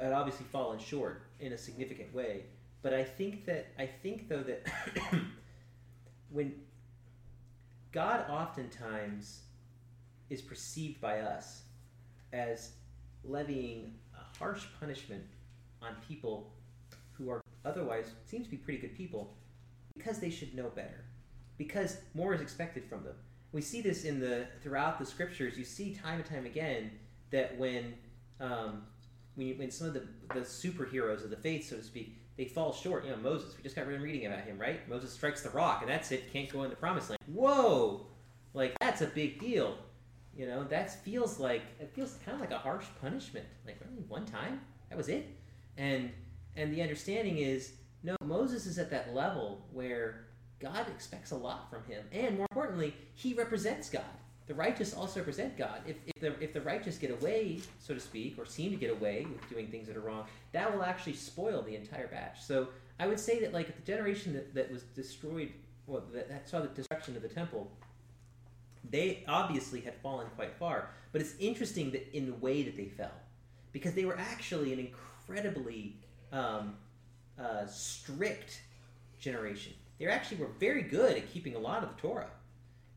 [0.00, 2.44] had obviously fallen short in a significant way,
[2.80, 4.66] but I think that I think though that
[6.30, 6.54] when
[7.92, 9.42] God oftentimes
[10.30, 11.64] is perceived by us
[12.32, 12.70] as
[13.24, 15.24] levying a harsh punishment
[15.82, 16.54] on people
[17.12, 19.34] who are otherwise seems to be pretty good people
[19.94, 21.04] because they should know better
[21.58, 23.14] because more is expected from them.
[23.52, 25.58] We see this in the throughout the scriptures.
[25.58, 26.90] You see time and time again
[27.30, 27.94] that when
[28.40, 28.82] um,
[29.34, 30.02] when, you, when some of the,
[30.34, 33.04] the superheroes of the faith so to speak they fall short.
[33.04, 34.88] You know moses we just got done reading about him right?
[34.88, 36.32] Moses strikes the rock and that's it.
[36.32, 37.20] Can't go in the promised land.
[37.26, 38.06] Whoa!
[38.54, 39.76] Like that's a big deal.
[40.34, 43.46] You know that feels like it feels kind of like a harsh punishment.
[43.66, 44.02] Like really?
[44.08, 44.60] One time?
[44.88, 45.28] That was it.
[45.76, 46.10] And
[46.56, 50.26] and the understanding is no, Moses is at that level where
[50.60, 54.04] God expects a lot from him, and more importantly, he represents God.
[54.46, 55.80] The righteous also represent God.
[55.86, 58.90] If, if the if the righteous get away, so to speak, or seem to get
[58.90, 62.42] away with doing things that are wrong, that will actually spoil the entire batch.
[62.42, 65.52] So I would say that like the generation that, that was destroyed,
[65.86, 67.70] well, that, that saw the destruction of the temple,
[68.90, 70.90] they obviously had fallen quite far.
[71.12, 73.14] But it's interesting that in the way that they fell,
[73.70, 75.96] because they were actually an incredibly
[76.32, 76.74] um,
[77.38, 78.62] uh, strict
[79.18, 79.72] generation.
[79.98, 82.30] They actually were very good at keeping a lot of the Torah.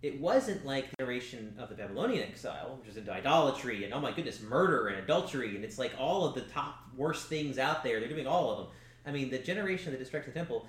[0.02, 4.00] It wasn't like the generation of the Babylonian exile, which is into idolatry and oh
[4.00, 7.84] my goodness, murder and adultery, and it's like all of the top worst things out
[7.84, 8.00] there.
[8.00, 8.68] They're doing all of them.
[9.06, 10.68] I mean, the generation that destroyed the temple,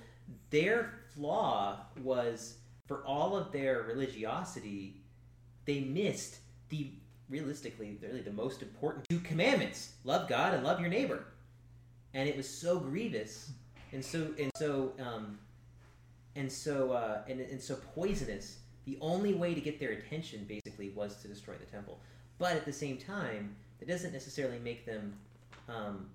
[0.50, 5.02] their flaw was for all of their religiosity,
[5.64, 6.92] they missed the
[7.28, 11.24] realistically really the most important two commandments: love God and love your neighbor.
[12.14, 13.50] And it was so grievous,
[13.92, 15.38] and so and so um,
[16.34, 18.58] and so uh, and, and so poisonous.
[18.84, 21.98] The only way to get their attention basically was to destroy the temple.
[22.38, 25.14] But at the same time, that doesn't necessarily make them
[25.68, 26.06] um,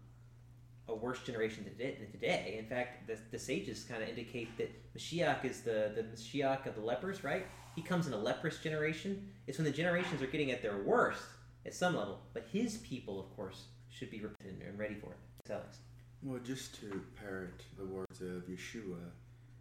[0.87, 2.55] a worse generation than today-.
[2.57, 6.75] In fact, the, the sages kind of indicate that Mashiach is the, the Mashiach of
[6.75, 7.45] the lepers, right?
[7.75, 9.29] He comes in a leprous generation.
[9.47, 11.23] It's when the generations are getting at their worst
[11.65, 12.21] at some level.
[12.33, 15.17] But his people, of course, should be repentant and ready for it.
[15.45, 15.79] Thanks.
[16.23, 18.99] Well, just to parrot the words of Yeshua,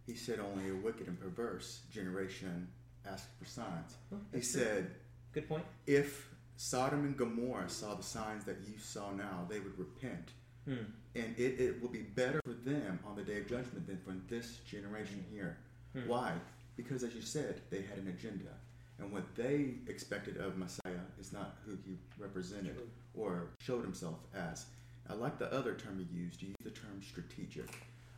[0.05, 2.67] he said only a wicked and perverse generation
[3.05, 3.95] asks for signs.
[4.13, 4.91] Oh, He said,
[5.33, 5.65] Good point.
[5.87, 10.29] if Sodom and Gomorrah saw the signs that you saw now, they would repent.
[10.65, 10.85] Hmm.
[11.15, 14.13] And it, it will be better for them on the day of judgment than for
[14.33, 15.57] this generation here.
[15.93, 16.07] Hmm.
[16.07, 16.33] Why?
[16.77, 18.51] Because, as you said, they had an agenda.
[18.99, 22.77] And what they expected of Messiah is not who he represented
[23.15, 24.65] or showed himself as.
[25.11, 26.41] I like the other term you used.
[26.41, 27.65] You used the term strategic.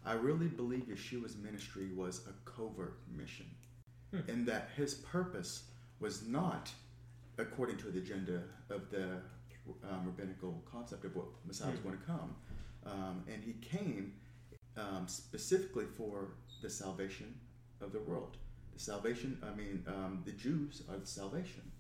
[0.06, 3.48] I really believe Yeshua's ministry was a covert mission,
[4.12, 4.20] Hmm.
[4.30, 5.64] in that his purpose
[6.00, 6.72] was not
[7.40, 9.18] according to the agenda of the
[9.90, 11.88] um, rabbinical concept of what Messiah was Hmm.
[11.88, 12.36] going to come.
[12.86, 14.14] Um, and he came
[14.76, 17.34] um, specifically for the salvation
[17.82, 18.38] of the world.
[18.74, 21.72] The salvation, I mean, um, the Jews are the salvation.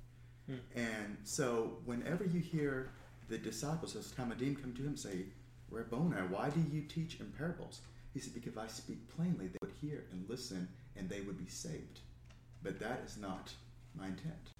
[0.47, 0.55] Hmm.
[0.75, 2.91] And so, whenever you hear
[3.33, 5.25] the disciples, those talmidim, come to him and say,
[5.71, 7.81] Rabboni, why do you teach in parables?
[8.13, 11.49] He said, Because I speak plainly, they would hear and listen and they would be
[11.49, 11.99] saved.
[12.61, 13.51] But that is not
[13.97, 14.51] my intent.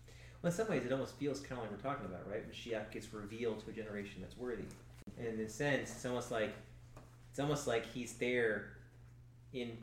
[0.42, 2.52] Well, in some ways, it almost feels kind of like we're talking about, right?
[2.52, 4.66] Mashiach gets revealed to a generation that's worthy,
[5.18, 6.54] and in a sense, it's almost like
[7.30, 8.74] it's almost like he's there,
[9.54, 9.78] in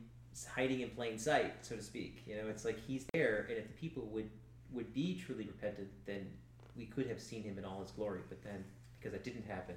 [0.55, 2.23] hiding in plain sight, so to speak.
[2.27, 4.29] You know, it's like he's there, and if the people would
[4.73, 6.27] would be truly repentant, then
[6.77, 8.21] we could have seen him in all his glory.
[8.29, 8.65] But then,
[9.01, 9.75] because that didn't happen,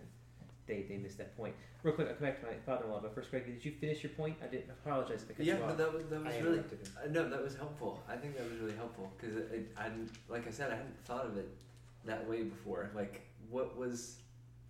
[0.67, 1.55] they they missed that point.
[1.83, 3.01] Real quick, I'll come back to my father-in-law.
[3.01, 4.37] But first, Greg, did you finish your point?
[4.43, 5.77] I didn't apologize I Yeah, off.
[5.77, 8.01] that was that was I really uh, no, that was helpful.
[8.07, 9.37] I think that was really helpful because
[9.77, 9.89] I
[10.29, 11.49] like I said, I hadn't thought of it
[12.05, 12.89] that way before.
[12.95, 14.17] Like, what was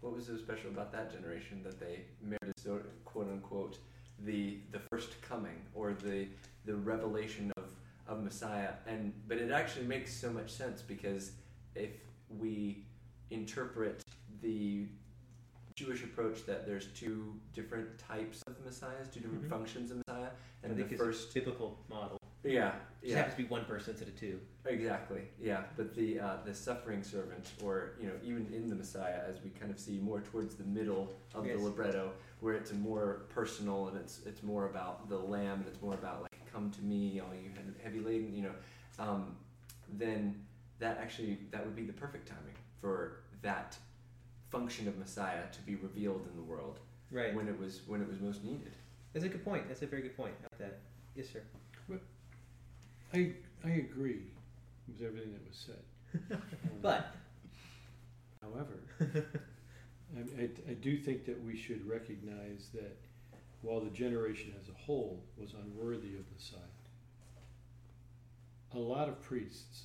[0.01, 3.77] what was so special about that generation that they merited so quote unquote
[4.19, 6.27] the the first coming or the
[6.65, 7.65] the revelation of
[8.07, 8.73] of Messiah?
[8.87, 11.33] And but it actually makes so much sense because
[11.75, 11.91] if
[12.29, 12.85] we
[13.29, 14.02] interpret
[14.43, 14.85] the
[15.75, 19.49] Jewish approach that there's two different types of messiahs, two different Mhm.
[19.49, 20.29] functions of messiah,
[20.63, 22.19] I and think the first biblical model.
[22.43, 24.39] yeah, It yeah, happens to be one person instead of two.
[24.65, 25.65] exactly, yeah.
[25.75, 29.49] But the uh, the suffering servant, or you know, even in the Messiah, as we
[29.49, 31.57] kind of see more towards the middle of Yes.
[31.57, 35.81] the libretto, where it's more personal and it's it's more about the lamb and it's
[35.81, 38.55] more about like, come to me, all you he- heavy laden, you know.
[38.99, 39.35] Um,
[39.89, 40.45] then
[40.79, 43.75] that actually that would be the perfect timing for that
[44.53, 46.79] function of Messiah to be revealed in the world
[47.11, 47.33] Right.
[47.35, 48.73] when it was when it was most needed.
[49.11, 49.67] That's a good point.
[49.67, 50.33] That's a very good point.
[50.39, 50.79] I like that.
[51.15, 51.41] Yes, sir.
[53.13, 53.31] I,
[53.63, 54.21] I agree
[54.87, 56.39] with everything that was said.
[56.81, 57.15] But
[58.41, 62.97] However, I, I, I do think that we should recognize that
[63.61, 66.59] while the generation as a whole was unworthy of Messiah,
[68.73, 69.83] a lot of priests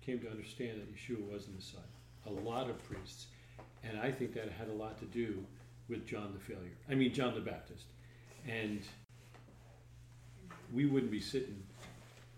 [0.00, 1.80] came to understand that Yeshua was the Messiah.
[2.26, 3.26] A lot of priests.
[3.82, 5.44] And I think that had a lot to do
[5.88, 6.76] with John the failure.
[6.88, 7.84] I mean, John the Baptist.
[8.46, 8.82] And
[10.72, 11.62] we wouldn't be sitting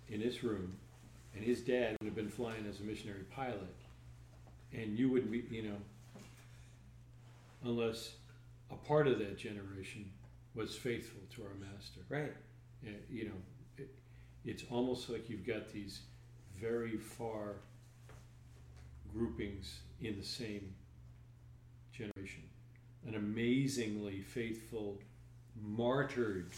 [0.09, 0.77] in this room,
[1.35, 3.77] and his dad would have been flying as a missionary pilot,
[4.73, 5.77] and you wouldn't be, you know,
[7.65, 8.15] unless
[8.71, 10.11] a part of that generation
[10.55, 12.01] was faithful to our master.
[12.09, 12.33] right.
[13.09, 13.35] You know,
[13.79, 13.95] it,
[14.45, 16.01] it's almost like you've got these
[16.61, 17.57] very far
[19.15, 20.75] groupings in the same
[21.93, 22.43] generation.
[23.07, 24.97] an amazingly faithful,
[25.61, 26.53] martyred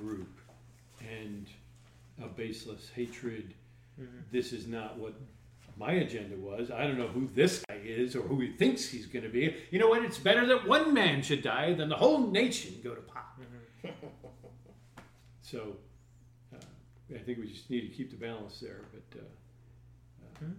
[0.00, 0.38] group,
[1.00, 1.48] and
[2.22, 3.54] a baseless hatred.
[4.00, 4.22] Mhm.
[4.30, 5.14] This is not what
[5.76, 6.70] my agenda was.
[6.70, 9.56] I don't know who this guy is or who he thinks he's going to be.
[9.72, 10.04] You know what?
[10.04, 13.36] It's better that one man should die than the whole nation go to pot.
[15.42, 15.76] So,
[16.54, 16.58] uh,
[17.12, 18.82] I think we just need to keep the balance there.
[18.92, 20.52] But uh, uh, Hmm.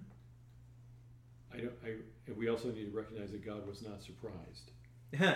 [1.54, 1.74] I don't.
[1.84, 1.90] I.
[2.28, 4.72] and We also need to recognize that God was not surprised.
[5.20, 5.34] no,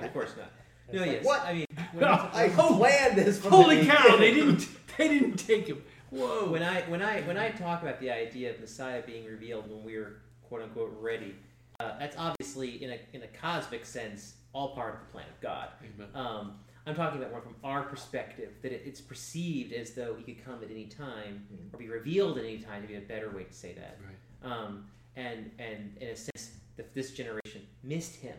[0.00, 0.50] of course not.
[0.92, 1.24] No, like, yes.
[1.24, 1.44] what?
[1.44, 3.38] I mean, when, I Oh, planned this.
[3.38, 4.16] From the Holy cow!
[4.16, 4.68] They didn't.
[4.96, 5.82] They didn't take him.
[6.10, 6.48] Whoa.
[6.50, 9.84] when I when I when I talk about the idea of Messiah being revealed when
[9.84, 11.34] we're quote unquote ready,
[11.80, 15.40] uh, that's obviously in a in a cosmic sense all part of the plan of
[15.40, 15.68] God.
[15.82, 16.08] Amen.
[16.14, 16.54] Um,
[16.86, 20.42] I'm talking about more from our perspective that it, it's perceived as though he could
[20.44, 21.74] come at any time Mhm.
[21.74, 23.98] or be revealed at any time to be a better way to say that.
[24.00, 24.50] Right.
[24.50, 28.36] Um, and and in a sense, that this generation missed him.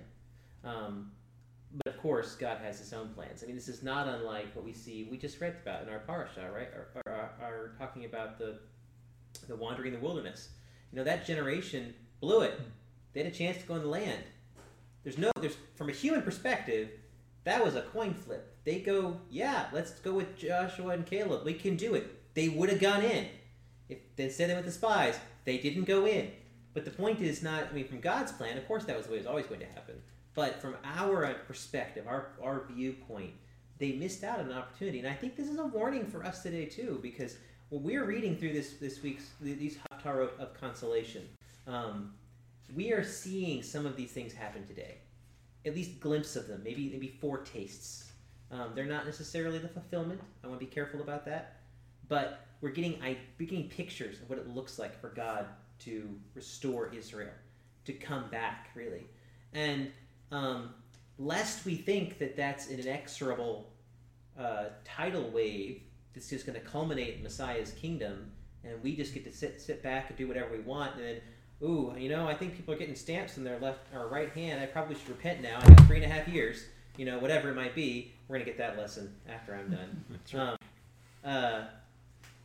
[0.64, 1.12] Um,
[1.74, 3.44] but of course, God has His own plans.
[3.44, 5.08] I mean, this is not unlike what we see.
[5.10, 6.70] We just read about in our parasha, right?
[7.06, 8.60] Are, are, talking about the
[9.48, 10.50] the wandering in the wilderness.
[10.92, 12.60] You know, that generation blew it.
[13.14, 14.24] They had a chance to go in the land.
[15.04, 16.90] There's no, there's from a human perspective,
[17.44, 18.56] that was a coin flip.
[18.66, 21.46] They go, yeah, let's go with Joshua and Caleb.
[21.46, 22.34] We can do it.
[22.34, 23.28] They would have gone in.
[23.88, 26.32] If instead they went with the spies, they didn't go in.
[26.78, 27.70] But the point is not.
[27.72, 29.62] I mean, from God's plan, of course, that was the way it was always going
[29.62, 29.96] to happen.
[30.36, 33.32] But from our perspective, our our viewpoint,
[33.80, 35.00] they missed out on an opportunity.
[35.00, 37.38] And I think this is a warning for us today too, because
[37.70, 41.28] when we're reading through this this week's these Haftarot of consolation,
[41.66, 42.14] um,
[42.76, 45.00] we are seeing some of these things happen today.
[45.66, 48.12] At least glimpse of them, maybe maybe foretastes.
[48.52, 50.22] Um, they're not necessarily the fulfillment.
[50.44, 51.56] I want to be careful about that.
[52.08, 55.48] But we're getting I we're getting pictures of what it looks like for God
[55.80, 57.34] to restore Israel,
[57.86, 59.06] to come back really,
[59.54, 59.92] and
[60.32, 60.74] um,
[61.18, 63.70] lest we think that that's an inexorable
[64.38, 65.82] uh, tidal wave
[66.14, 68.32] that's just going to culminate in Messiah's kingdom,
[68.64, 71.22] and we just get to sit sit back and do whatever we want, and then.
[71.64, 74.62] Ooh, you know, I think people are getting stamps in their left or right hand.
[74.62, 75.58] I probably should repent now.
[75.60, 76.64] I got three and a half years,
[76.98, 78.14] you know, whatever it might be.
[78.28, 80.50] We're gonna get that lesson after I'm done That's right.
[80.50, 80.58] um,
[81.24, 81.64] uh,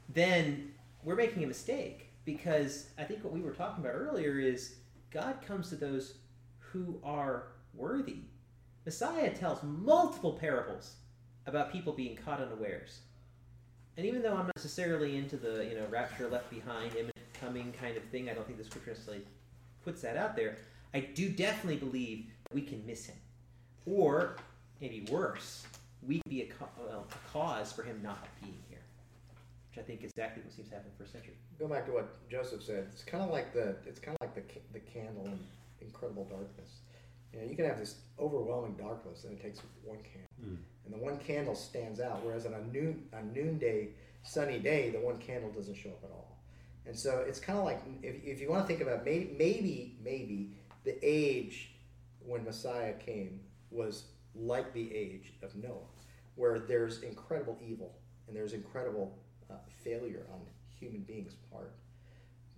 [0.08, 0.72] then
[1.04, 4.76] we're making a mistake because I think what we were talking about earlier is
[5.10, 6.14] God comes to those
[6.58, 8.18] who are worthy.
[8.84, 10.94] Messiah tells multiple parables
[11.46, 13.00] about people being caught unawares.
[13.96, 17.72] And even though I'm not necessarily into the you know rapture left behind, imminent coming
[17.72, 19.24] kind of thing, I don't think the scripture necessarily
[19.84, 20.58] puts that out there.
[20.94, 23.16] I do definitely believe we can miss him,
[23.86, 24.36] or
[24.80, 25.66] maybe worse,
[26.06, 28.71] we could be a, well, a cause for him not being here,
[29.72, 31.34] which I think is exactly what seems to happen in the first century.
[31.58, 32.88] Go back to what Joseph said.
[32.92, 35.38] It's kind of like the it's kind of like the the candle in
[35.80, 36.80] incredible darkness.
[37.32, 40.56] You know, you can have this overwhelming darkness, and it takes one candle, Mm.
[40.84, 42.24] and the one candle stands out.
[42.24, 43.88] Whereas on a noon a noonday
[44.22, 46.36] sunny day, the one candle doesn't show up at all.
[46.84, 49.96] And so it's kind of like if, if you want to think about maybe maybe
[50.04, 50.50] maybe
[50.84, 51.70] the age
[52.26, 54.04] when Messiah came was
[54.34, 55.88] like the age of Noah,
[56.34, 57.94] where there's incredible evil
[58.26, 59.16] and there's incredible
[59.52, 60.40] uh, failure on
[60.78, 61.72] human beings' part.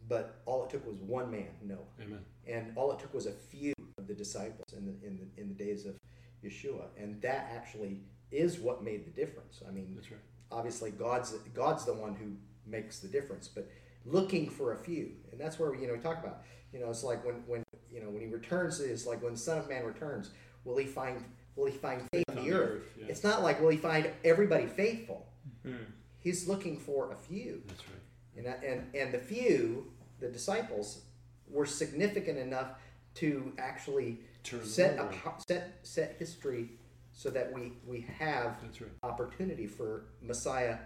[0.09, 2.21] But all it took was one man, Noah, Amen.
[2.47, 5.49] and all it took was a few of the disciples in the in the in
[5.49, 5.97] the days of
[6.45, 9.63] Yeshua, and that actually is what made the difference.
[9.67, 10.21] I mean, That's right.
[10.53, 12.33] obviously God's God's the one who
[12.71, 13.71] makes the difference, but
[14.05, 17.03] looking for a few, and that's where you know we talk about you know it's
[17.05, 19.85] like when when you know when he returns, it's like when the Son of Man
[19.85, 20.33] returns,
[20.65, 21.25] will he find
[21.57, 22.83] will he find faith on the earth?
[22.99, 23.07] yeah.
[23.09, 25.27] It's not like will he find everybody faithful.
[25.65, 25.77] Hmm.
[26.25, 28.47] He's looking for a few, That's right.
[28.57, 31.03] and and and the few, the disciples,
[31.49, 32.69] were significant enough
[33.17, 35.09] to actually Turn set a,
[35.47, 36.71] set set history
[37.13, 38.91] so that we we have That's right.
[39.03, 40.79] opportunity for Messiah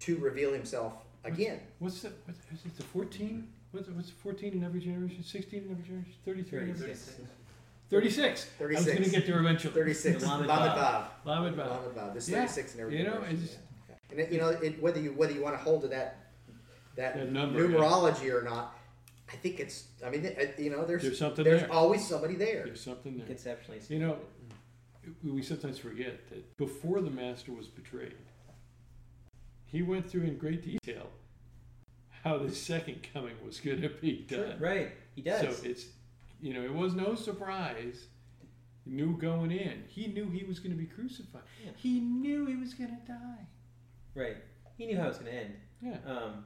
[0.00, 1.60] to reveal himself again.
[1.80, 3.48] What's the what, is it the fourteen?
[3.72, 5.24] What's what's fourteen in every generation?
[5.24, 6.12] Sixteen in every generation?
[6.24, 7.20] Thirty-three in every 36.
[7.90, 8.46] Thirty-six.
[8.60, 9.74] I was going to get there eventually.
[9.74, 10.22] 36.
[10.22, 10.76] Lamed Lamed Vav.
[10.76, 11.04] Vav.
[11.42, 11.82] Lamed Vav.
[11.82, 12.12] Lamed Vav.
[12.12, 12.38] There's Yeah.
[12.46, 13.56] 36 in every You know, it's- yeah.
[14.14, 16.20] And it, you know, it, whether you whether you want to hold to that
[16.96, 17.66] that, That number, yeah.
[17.76, 18.78] numerology or not,
[19.32, 19.88] I think it's.
[20.06, 21.72] I mean, it, you know, there's There's something there's there.
[21.72, 22.62] always somebody there.
[22.64, 23.26] There's something there.
[23.26, 24.18] Conceptually, You know,
[25.24, 28.14] we we sometimes forget that before the master was betrayed,
[29.66, 31.08] he went through in great detail
[32.22, 34.58] how the second coming was going to be done.
[34.60, 34.92] right?
[35.16, 35.40] He does.
[35.58, 35.86] So it's,
[36.40, 38.06] you know, it was no surprise.
[38.84, 39.84] He knew going in.
[39.88, 41.42] He knew he was going to be crucified.
[41.64, 41.72] Yeah.
[41.76, 43.46] He knew he was going to die.
[44.14, 44.36] Right.
[44.76, 45.54] He knew how it was going to end.
[45.80, 45.96] Yeah.
[46.06, 46.44] Um,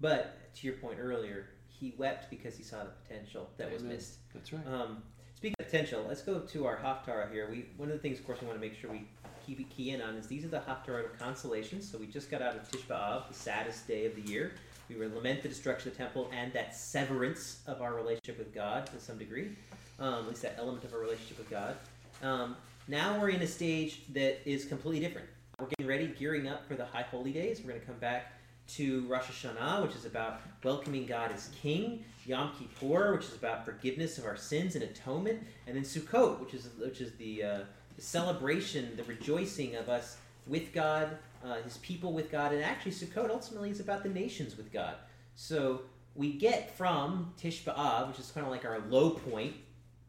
[0.00, 4.16] but to your point earlier, he wept because he saw the potential that was missed.
[4.34, 4.66] That's right.
[4.66, 5.02] Um,
[5.34, 6.04] speaking of potential.
[6.06, 7.48] Let's go to our Haftarah here.
[7.50, 9.06] We one of the things, of course, we want to make sure we
[9.46, 11.90] keep key in on is these are the Haftarah consolations.
[11.90, 14.52] So we just got out of Tish B'av, the saddest day of the year.
[14.88, 18.52] We were lament the destruction of the temple and that severance of our relationship with
[18.52, 19.56] God to some degree,
[20.00, 21.76] um, at least that element of our relationship with God.
[22.22, 22.56] Um,
[22.88, 25.28] now we're in a stage that is completely different.
[25.60, 27.60] We're getting ready, gearing up for the High Holy Days.
[27.60, 28.32] We're going to come back
[28.76, 33.66] to Rosh Hashanah, which is about welcoming God as King, Yom Kippur, which is about
[33.66, 37.58] forgiveness of our sins and atonement, and then Sukkot, which is which is the, uh,
[37.94, 42.92] the celebration, the rejoicing of us with God, uh, His people with God, and actually
[42.92, 44.94] Sukkot ultimately is about the nations with God.
[45.34, 45.82] So
[46.14, 49.56] we get from Tish B'av, which is kind of like our low point,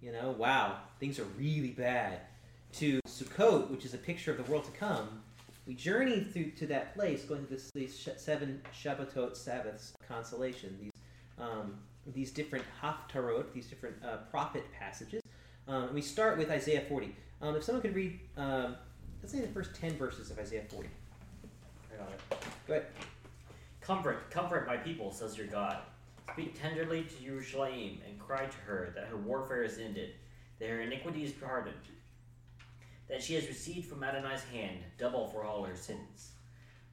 [0.01, 2.21] you know, wow, things are really bad,
[2.73, 5.20] to Sukkot, which is a picture of the world to come.
[5.71, 10.91] We journey through to that place, going through this, these seven Shabbatot Sabbaths consolation, these
[11.39, 11.75] um,
[12.13, 15.21] these different haftarot, these different uh, prophet passages.
[15.69, 17.15] Um, and we start with Isaiah 40.
[17.41, 18.75] Um, if someone could read, um,
[19.21, 20.89] let's say the first 10 verses of Isaiah 40.
[21.93, 22.21] I got it.
[22.67, 22.87] Go ahead.
[23.79, 25.77] Comfort, comfort my people, says your God.
[26.33, 30.15] Speak tenderly to Jerusalem and cry to her that her warfare is ended,
[30.59, 31.75] that her iniquity is pardoned,
[33.11, 36.31] that she has received from Adonai's hand double for all her sins.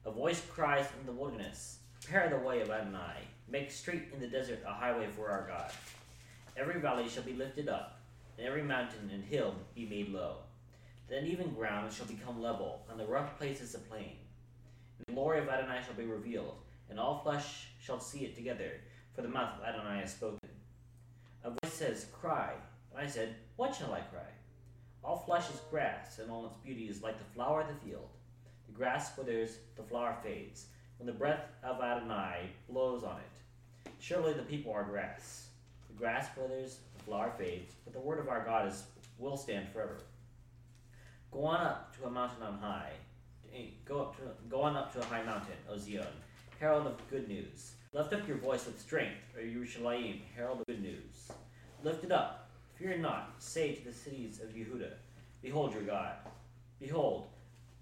[0.05, 4.27] A voice cries in the wilderness, Prepare the way of Adonai, make straight in the
[4.27, 5.71] desert a highway for our God.
[6.57, 8.01] Every valley shall be lifted up,
[8.37, 10.35] and every mountain and hill be made low.
[11.07, 14.17] The uneven ground shall become level, and the rough places a plain.
[15.07, 16.55] The glory of Adonai shall be revealed,
[16.89, 18.71] and all flesh shall see it together,
[19.15, 20.49] for the mouth of Adonai has spoken.
[21.45, 22.51] A voice says, Cry.
[22.91, 24.27] And I said, What shall I cry?
[25.03, 28.09] All flesh is grass, and all its beauty is like the flower of the field.
[28.67, 30.65] The grass withers, the flower fades,
[30.97, 33.91] when the breath of Adonai blows on it.
[33.99, 35.47] Surely the people are grass.
[35.87, 38.83] The grass withers, the flower fades, but the word of our God is
[39.17, 39.97] will stand forever.
[41.31, 42.91] Go on up to a mountain on high.
[43.85, 46.05] Go up to go on up to a high mountain, O Zion,
[46.59, 47.71] herald of good news.
[47.93, 51.31] Lift up your voice with strength, O Yerushalayim, herald of good news.
[51.83, 52.48] Lift it up,
[52.79, 53.33] fear not.
[53.39, 54.91] Say to the cities of Yehuda,
[55.41, 56.13] Behold your God.
[56.79, 57.27] Behold,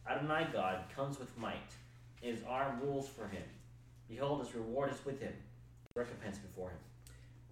[0.10, 1.72] Adonai God comes with might,
[2.24, 3.44] and his arm rules for him.
[4.10, 5.34] Behold, his reward is with him,
[5.96, 6.78] recompense before him.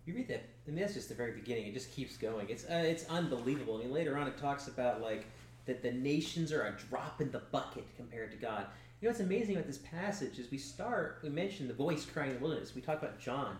[0.05, 1.67] You read that, I mean, that's just the very beginning.
[1.67, 2.49] It just keeps going.
[2.49, 3.77] It's uh, it's unbelievable.
[3.77, 5.25] I mean, later on, it talks about like
[5.65, 8.67] that the nations are a drop in the bucket compared to God.
[9.01, 11.19] You know what's amazing about this passage is we start.
[11.23, 12.75] We mentioned the voice crying in the wilderness.
[12.75, 13.57] We talk about John.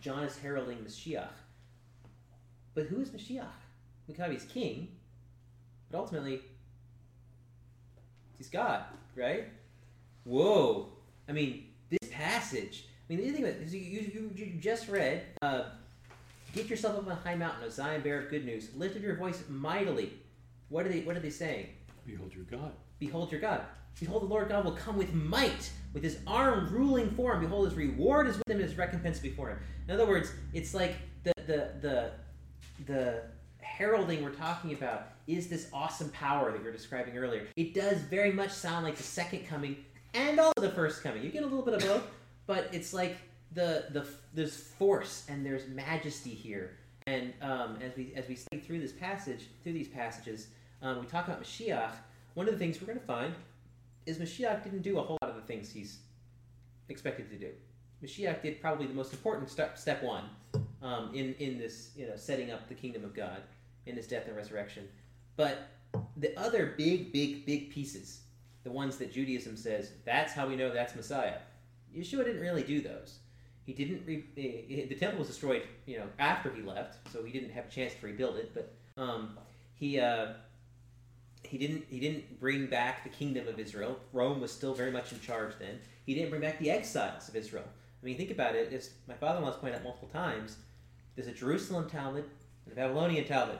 [0.00, 1.28] John is heralding Mashiach.
[2.78, 3.44] But who is Mashiach?
[4.06, 4.86] We is king,
[5.90, 6.42] but ultimately
[8.36, 8.84] he's God,
[9.16, 9.46] right?
[10.22, 10.86] Whoa!
[11.28, 12.86] I mean, this passage.
[13.10, 15.24] I mean, the thing about it is you, you, you just read.
[15.42, 15.64] Uh,
[16.52, 18.68] Get yourself up on a high mountain, O Zion, bearer of good news.
[18.76, 20.12] Lift up your voice mightily.
[20.68, 21.00] What are they?
[21.00, 21.66] What are they saying?
[22.06, 22.70] Behold your God.
[23.00, 23.62] Behold your God.
[23.98, 27.40] Behold, the Lord God will come with might, with his arm ruling for him.
[27.40, 29.58] Behold, his reward is with him, and his recompense before him.
[29.88, 32.12] In other words, it's like the the the
[32.86, 33.22] the
[33.60, 37.46] heralding we're talking about is this awesome power that you were describing earlier.
[37.56, 39.76] It does very much sound like the second coming
[40.14, 41.22] and also the first coming.
[41.22, 42.02] You get a little bit of both,
[42.46, 43.18] but it's like
[43.52, 46.76] the the there's force and there's majesty here.
[47.06, 50.48] And um, as we as we study through this passage, through these passages,
[50.82, 51.92] um, we talk about Mashiach.
[52.34, 53.34] One of the things we're going to find
[54.06, 55.98] is Mashiach didn't do a whole lot of the things he's
[56.88, 57.50] expected to do.
[58.02, 60.24] Mashiach did probably the most important step, step one
[60.82, 63.42] um, in in this you know setting up the kingdom of God
[63.86, 64.88] in his death and resurrection.
[65.36, 65.68] But
[66.16, 68.22] the other big, big, big pieces,
[68.64, 71.38] the ones that Judaism says that's how we know that's Messiah.
[71.96, 73.18] Yeshua didn't really do those.
[73.64, 74.02] He didn't.
[74.06, 77.66] Re- eh, the temple was destroyed, you know, after he left, so he didn't have
[77.66, 78.52] a chance to rebuild it.
[78.54, 79.38] But um,
[79.74, 80.28] he uh,
[81.42, 83.98] he didn't he didn't bring back the kingdom of Israel.
[84.12, 85.78] Rome was still very much in charge then.
[86.06, 87.64] He didn't bring back the exiles of Israel.
[88.02, 88.72] I mean, think about it.
[88.72, 90.56] As my father-in-law's pointed out multiple times,
[91.18, 92.24] there's a Jerusalem Talmud
[92.64, 93.58] and a Babylonian Talmud,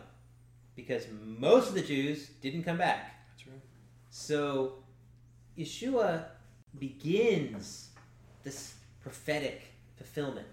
[0.77, 3.21] because most of the Jews didn't come back.
[3.33, 3.61] That's right.
[4.11, 4.75] So
[5.59, 6.27] Yeshua
[6.79, 7.89] begins
[8.45, 10.47] this prophetic fulfillment.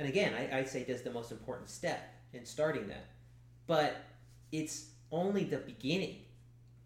[0.00, 3.06] And again, I, I'd say does the most important step in starting that.
[3.68, 3.94] But
[4.50, 6.16] it's only the beginning.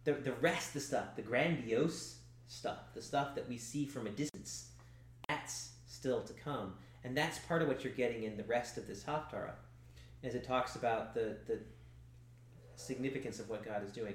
[0.05, 2.17] The, the rest, of the stuff, the grandiose
[2.47, 4.73] stuff, the stuff that we see from a distance,
[5.31, 6.75] that's still to come.
[7.05, 9.53] And that's part of what you're getting in the rest of this Haftarah,
[10.23, 11.59] as it talks about the, the
[12.77, 14.15] significance of what God is doing.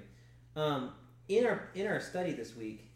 [0.55, 0.91] Um,
[1.27, 2.91] in our in our study this week,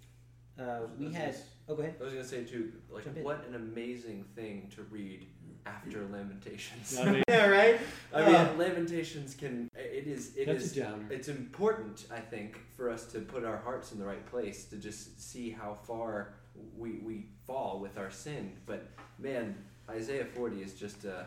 [0.60, 1.36] uh, we had.
[1.68, 1.96] Oh, go ahead.
[2.00, 5.28] I was gonna say too, like what an amazing thing to read
[5.66, 6.98] after Lamentations.
[6.98, 7.80] I mean, yeah, right.
[8.14, 9.70] I mean, Uh, Lamentations can.
[9.76, 10.36] It is.
[10.36, 10.78] It that's is.
[10.78, 11.06] a downer.
[11.12, 14.78] It's important, I think, for us to put our hearts in the right place to
[14.78, 16.34] just see how far
[16.78, 18.54] we we fall with our sin.
[18.66, 18.88] But
[19.18, 19.56] man,
[19.90, 21.26] Isaiah forty is just a.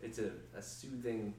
[0.00, 1.34] It's a, a soothing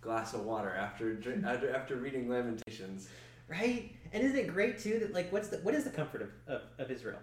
[0.00, 3.08] glass of water after dr- after after reading Lamentations.
[3.48, 3.90] right?
[4.12, 6.62] And isn't it great too that like what's the what is the comfort of, of,
[6.78, 7.20] of Israel?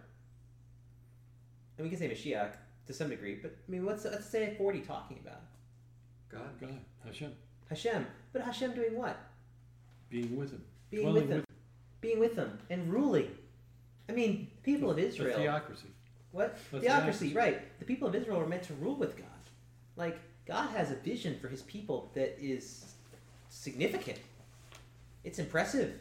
[1.77, 2.53] And we can say Mashiach
[2.87, 5.41] to some degree, but I mean, what's let's say forty talking about
[6.29, 6.49] God.
[6.61, 7.33] God, Hashem,
[7.69, 9.17] Hashem, but Hashem doing what?
[10.09, 11.43] being with him, Being dwelling with them,
[11.99, 13.31] being with them, and ruling.
[14.07, 15.37] I mean, people of A Israel.
[15.37, 15.87] theocracy.
[16.35, 16.57] What?
[16.73, 17.79] A Theocracy, right.
[17.79, 19.27] The people of Israel are meant to rule with God.
[19.95, 22.93] Like, God has a vision for his people that is
[23.47, 24.19] significant.
[25.23, 25.93] It's impressive.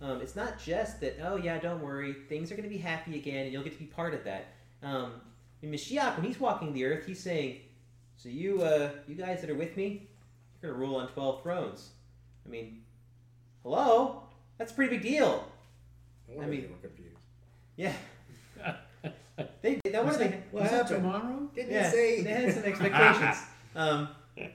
[0.00, 3.16] Um, it's not just that, oh, yeah, don't worry, things are going to be happy
[3.16, 4.46] again and you'll get to be part of that.
[4.82, 5.12] Um,
[5.60, 7.60] in Mashiach, when he's walking the earth, he's saying,
[8.16, 10.08] so you, uh, you guys that are with me,
[10.62, 11.90] you're going to rule on 12 thrones.
[12.46, 12.80] I mean,
[13.62, 14.22] hello?
[14.56, 15.46] That's a pretty big deal.
[16.30, 17.18] I, wonder mean- they were confused.
[17.76, 17.92] Yeah.
[19.62, 21.02] They, they, no wonder they, What that happened?
[21.02, 21.50] tomorrow?
[21.54, 22.22] Didn't yeah, say?
[22.22, 23.36] they had some expectations.
[23.74, 24.08] um,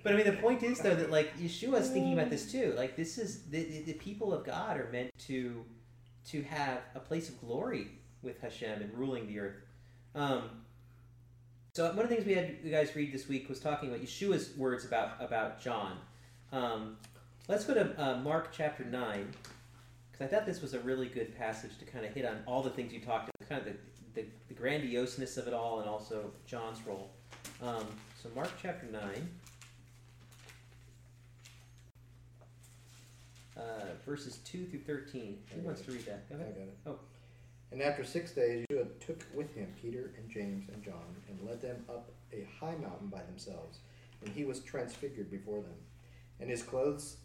[0.04, 2.74] but I mean, the point is though that like Yeshua's thinking about this too.
[2.78, 5.64] Like this is the, the, the people of God are meant to
[6.30, 7.88] to have a place of glory
[8.22, 9.56] with Hashem and ruling the earth.
[10.14, 10.44] Um,
[11.74, 14.02] so one of the things we had you guys read this week was talking about
[14.02, 15.98] Yeshua's words about about John.
[16.52, 16.98] Um,
[17.48, 19.34] let's go to uh, Mark chapter nine
[20.12, 22.62] because I thought this was a really good passage to kind of hit on all
[22.62, 23.80] the things you talked about, kind of the,
[24.14, 27.12] the, the grandioseness of it all, and also John's role.
[27.62, 27.86] Um,
[28.22, 29.30] so Mark chapter nine,
[33.58, 35.40] uh, verses two through thirteen.
[35.54, 36.30] Who wants to read that?
[36.30, 36.56] Go I ahead.
[36.56, 36.78] got it.
[36.88, 37.00] Oh.
[37.72, 41.62] And after six days, Yeshua took with him Peter and James and John and led
[41.62, 43.80] them up a high mountain by themselves.
[44.26, 45.78] And he was transfigured before them.
[46.42, 47.16] And his clothes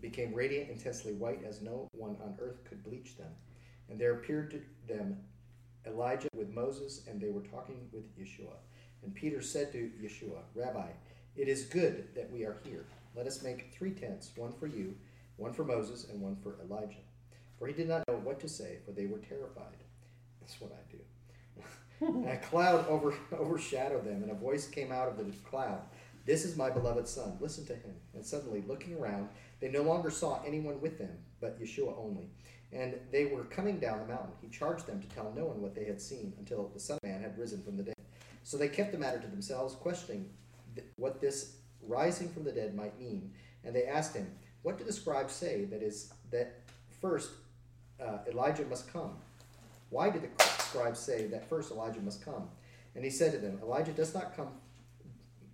[0.00, 3.30] became radiant, intensely white, as no one on earth could bleach them.
[3.88, 4.60] And there appeared to
[4.92, 5.16] them
[5.86, 8.56] Elijah with Moses, and they were talking with Yeshua.
[9.02, 10.88] And Peter said to Yeshua, Rabbi,
[11.36, 12.86] it is good that we are here.
[13.16, 14.94] Let us make three tents, one for you,
[15.36, 17.02] one for Moses, and one for Elijah.
[17.58, 19.76] For he did not know what to say, for they were terrified.
[20.40, 22.06] That's what I do.
[22.06, 25.82] and a cloud over, overshadowed them, and a voice came out of the cloud
[26.26, 27.36] This is my beloved Son.
[27.40, 27.94] Listen to him.
[28.14, 29.28] And suddenly, looking around,
[29.60, 32.30] they no longer saw anyone with them, but Yeshua only.
[32.74, 34.32] And they were coming down the mountain.
[34.42, 37.08] He charged them to tell no one what they had seen until the Son of
[37.08, 37.94] Man had risen from the dead.
[38.42, 40.28] So they kept the matter to themselves, questioning
[40.74, 41.56] th- what this
[41.86, 43.30] rising from the dead might mean.
[43.62, 44.26] And they asked him,
[44.62, 46.60] What do the scribes say that is that
[47.00, 47.30] first
[48.00, 49.16] uh, Elijah must come?
[49.90, 52.48] Why did the scribes say that first Elijah must come?
[52.96, 54.48] And he said to them, Elijah does not come.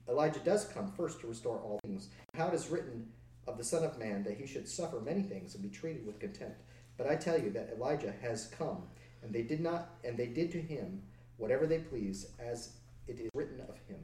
[0.08, 2.08] Elijah does come first to restore all things.
[2.34, 3.06] How it is written
[3.46, 6.18] of the Son of Man that he should suffer many things and be treated with
[6.18, 6.60] contempt.
[7.00, 8.82] But I tell you that Elijah has come,
[9.22, 11.00] and they did not, and they did to him
[11.38, 12.72] whatever they pleased, as
[13.08, 14.00] it is written of him.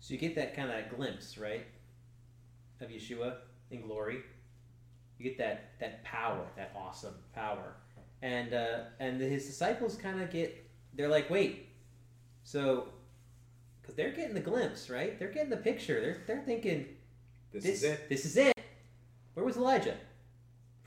[0.00, 1.64] So you get that kind of glimpse, right,
[2.80, 3.36] of Yeshua
[3.70, 4.24] in glory.
[5.20, 7.76] You get that that power, that awesome power,
[8.20, 11.68] and uh, and his disciples kind of get they're like, wait,
[12.42, 12.88] so
[13.80, 15.16] because they're getting the glimpse, right?
[15.16, 16.00] They're getting the picture.
[16.00, 16.86] They're they're thinking
[17.52, 18.08] This, this is it.
[18.08, 18.60] This is it.
[19.34, 19.94] Where was Elijah?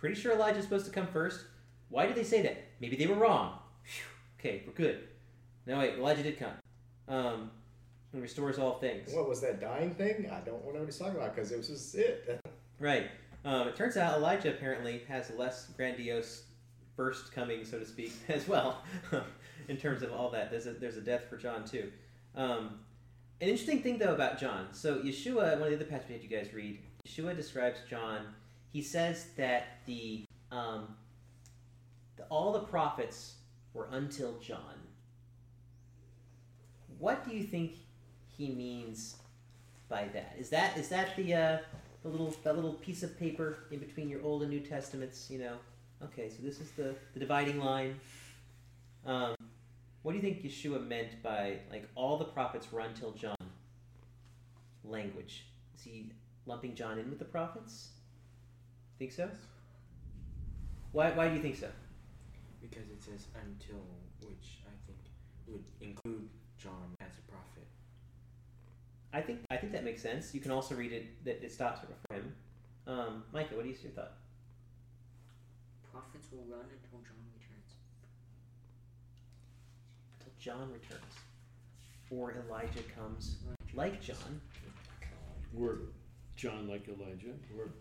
[0.01, 1.41] Pretty sure Elijah's supposed to come first.
[1.89, 2.57] Why did they say that?
[2.79, 3.59] Maybe they were wrong.
[3.83, 4.03] Phew.
[4.39, 5.03] Okay, we're good.
[5.67, 6.53] No, wait, Elijah did come.
[7.07, 7.51] Um,
[8.11, 9.13] and restores all things.
[9.13, 10.27] What was that dying thing?
[10.31, 12.41] I don't know what he's talking about because it was just it.
[12.79, 13.11] Right.
[13.45, 16.45] Um, it turns out Elijah apparently has less grandiose
[16.95, 18.81] first coming, so to speak, as well,
[19.67, 20.49] in terms of all that.
[20.49, 21.91] There's a, there's a death for John, too.
[22.35, 22.79] Um,
[23.39, 24.69] an interesting thing, though, about John.
[24.71, 28.25] So, Yeshua, one of the other passages you guys read, Yeshua describes John.
[28.71, 30.95] He says that the, um,
[32.17, 33.35] the all the prophets
[33.73, 34.75] were until John.
[36.99, 37.77] What do you think
[38.37, 39.17] he means
[39.89, 40.35] by that?
[40.37, 41.57] Is that is that the uh,
[42.03, 45.29] the little that little piece of paper in between your Old and New Testaments?
[45.29, 45.57] You know,
[46.03, 47.99] okay, so this is the the dividing line.
[49.05, 49.35] Um,
[50.03, 53.35] what do you think Yeshua meant by like all the prophets run until John?
[54.83, 55.45] Language.
[55.75, 56.11] Is he
[56.45, 57.89] lumping John in with the prophets?
[59.01, 59.27] Think so?
[60.91, 61.69] Why why do you think so?
[62.61, 63.81] Because it says until,
[64.19, 64.99] which I think
[65.47, 67.65] would include John as a prophet.
[69.11, 70.35] I think I think that makes sense.
[70.35, 72.35] You can also read it that it stops before him.
[72.85, 74.17] Um, Micah, what is your thought?
[75.91, 77.71] Prophets will run until John returns.
[80.13, 81.15] Until John returns.
[82.11, 83.37] or Elijah comes
[83.73, 84.41] like John.
[85.59, 85.79] Or
[86.35, 87.71] John like Elijah, or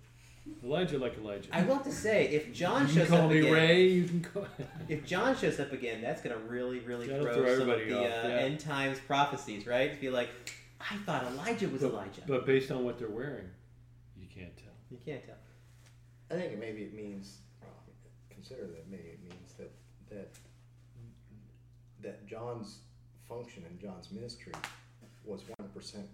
[0.64, 1.48] Elijah like Elijah.
[1.52, 3.88] I will have to say, if John you can shows call up me again, Ray.
[3.88, 4.46] You can call.
[4.88, 7.90] if John shows up again, that's gonna really, really That'll throw, throw some of everybody
[7.90, 8.34] the off, uh, yeah.
[8.36, 9.92] end times prophecies, right?
[9.92, 10.30] To be like,
[10.80, 12.22] I thought Elijah was Elijah.
[12.26, 13.50] But based on what they're wearing,
[14.18, 14.72] you can't tell.
[14.90, 15.36] you can't tell.
[16.30, 17.70] I think maybe it means, well,
[18.30, 19.72] consider that maybe it means that,
[20.10, 20.28] that,
[22.02, 22.78] that John's
[23.28, 24.52] function and John's ministry
[25.24, 26.06] was one hundred percent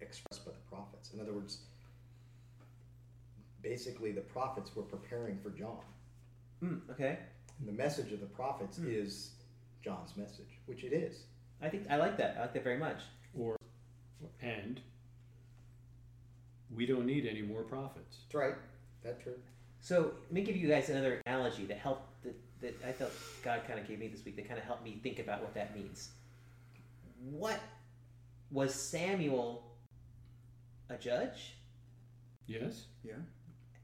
[0.00, 1.12] expressed by the prophets.
[1.12, 1.58] In other words,
[3.62, 5.78] basically the prophets were preparing for John.
[6.62, 7.18] Mm, okay,
[7.58, 8.88] And the message of the prophets Hmm.
[8.90, 9.32] is
[9.82, 11.24] John's message, which it is.
[11.60, 12.36] I think I like that.
[12.36, 13.02] I like that very much.
[13.38, 13.56] Or
[14.40, 14.80] and
[16.74, 18.18] we don't need any more prophets.
[18.24, 18.54] That's right.
[19.02, 19.38] That's true.
[19.80, 23.62] So let me give you guys another analogy that helped that, that I felt God
[23.66, 25.74] kind of gave me this week that kind of helped me think about what that
[25.74, 26.10] means.
[27.30, 27.60] What
[28.50, 29.64] was Samuel
[30.88, 31.54] a judge?
[32.46, 32.84] Yes.
[33.02, 33.14] Yeah.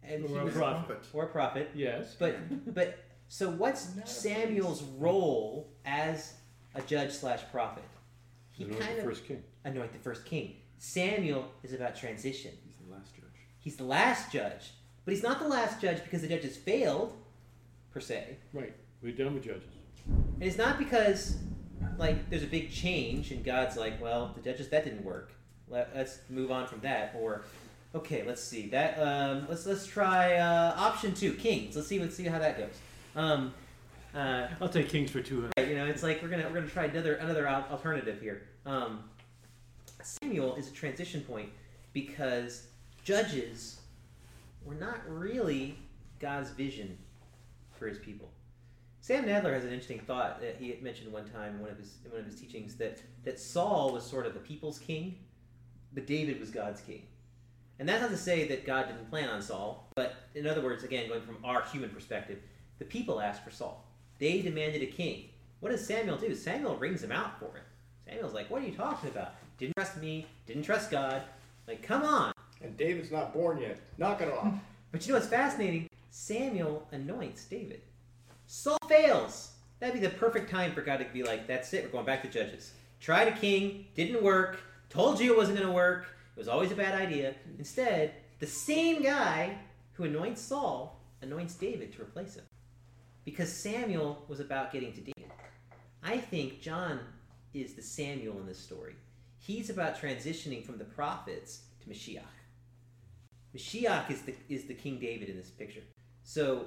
[0.03, 0.99] And he Or a was, prophet.
[1.13, 1.71] or a prophet.
[1.75, 2.17] Yes.
[2.19, 6.35] But but so what's Not a Samuel's role as
[6.75, 7.85] a judge slash prophet?
[8.51, 9.43] He Anoint kind the of first king.
[9.65, 10.57] anoint the first king.
[10.79, 12.53] Samuel is about transition.
[12.65, 13.25] He's the last judge.
[13.61, 14.73] He's the last judge,
[15.05, 17.13] but he's not the last judge because the judges failed,
[17.93, 18.39] per se.
[18.53, 18.75] Right.
[19.03, 19.69] We're done with judges.
[20.07, 21.37] And it's not because
[21.99, 25.33] like there's a big change and God's like, well, the judges that didn't work.
[25.69, 27.15] Let, let's move on from that.
[27.21, 27.43] Or
[27.95, 28.99] okay, let's see that.
[28.99, 31.77] Um, let's let's try uh, option two, kings.
[31.77, 32.75] Let's see let's see how that goes.
[33.17, 33.55] Um,
[34.15, 35.53] uh, I'll take kings for two hundred.
[35.59, 38.43] Right, you know, it's like we're gonna we're gonna try another another alternative here.
[38.67, 39.05] Um,
[40.03, 41.51] Samuel is a transition point
[41.93, 42.69] because
[43.05, 43.81] judges
[44.65, 45.79] were not really
[46.21, 46.97] God's vision
[47.79, 48.31] for His people.
[49.01, 51.79] Sam Nadler has an interesting thought that he had mentioned one time in one of
[51.79, 55.19] his in one of his teachings that that Saul was sort of the people's king,
[55.95, 57.03] but David was God's king.
[57.79, 60.83] And that's not to say that God didn't plan on Saul, but in other words,
[60.83, 62.39] again, going from our human perspective,
[62.79, 63.85] the people asked for Saul.
[64.19, 65.29] They demanded a king.
[65.61, 66.35] What does Samuel do?
[66.35, 67.63] Samuel rings him out for it.
[68.05, 69.35] Samuel's like, What are you talking about?
[69.59, 71.23] Didn't trust me, didn't trust God.
[71.67, 72.33] Like, come on.
[72.63, 73.79] And David's not born yet.
[73.99, 74.53] Knock it off.
[74.91, 75.89] But you know what's fascinating?
[76.11, 77.83] Samuel anoints David.
[78.47, 79.53] Saul fails.
[79.79, 82.23] That'd be the perfect time for God to be like, That's it, we're going back
[82.23, 82.73] to Judges.
[83.01, 84.59] Tried a king, didn't work,
[84.89, 86.07] told you it wasn't going to work,
[86.39, 87.35] it was always a bad idea.
[87.59, 89.59] Instead, the same guy
[89.95, 92.45] who anoints Saul anoints David to replace him.
[93.25, 95.33] Because Samuel was about getting to David.
[96.01, 97.01] I think John
[97.55, 98.95] is the Samuel in this story.
[99.41, 102.23] He's about transitioning from the prophets to Mashiach.
[103.53, 105.83] Mashiach is the is the King David in this picture.
[106.23, 106.67] So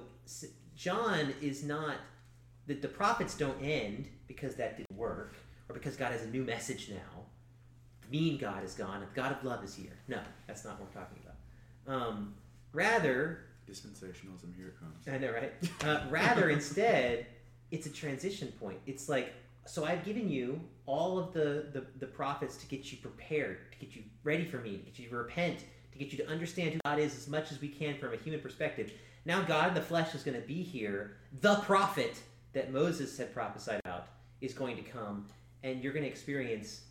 [0.76, 1.96] John is not
[2.68, 5.38] the, the prophets don't end because that didn't work
[5.70, 7.22] or because God has a new message now.
[8.12, 9.00] Mean God is gone.
[9.00, 9.94] The God of love is here.
[10.08, 11.96] No, that's not what we're talking about.
[11.96, 12.34] Um,
[12.74, 15.08] rather, Dispensationalism, here it comes.
[15.08, 15.54] I know, right?
[15.84, 17.26] Uh, rather, instead,
[17.72, 18.80] it's a transition point.
[18.86, 19.34] It's like,
[19.66, 23.78] so I've given you all of the, the, the prophets to get you prepared, to
[23.78, 25.60] get you ready for me, to get you to repent,
[25.92, 28.18] to get you to understand who God is as much as we can from a
[28.18, 28.92] human perspective.
[29.26, 31.18] Now, God in the flesh is going to be here.
[31.42, 32.20] The prophet
[32.54, 34.08] that Moses had prophesied about
[34.42, 35.28] is going to come,
[35.64, 36.82] and you're going to experience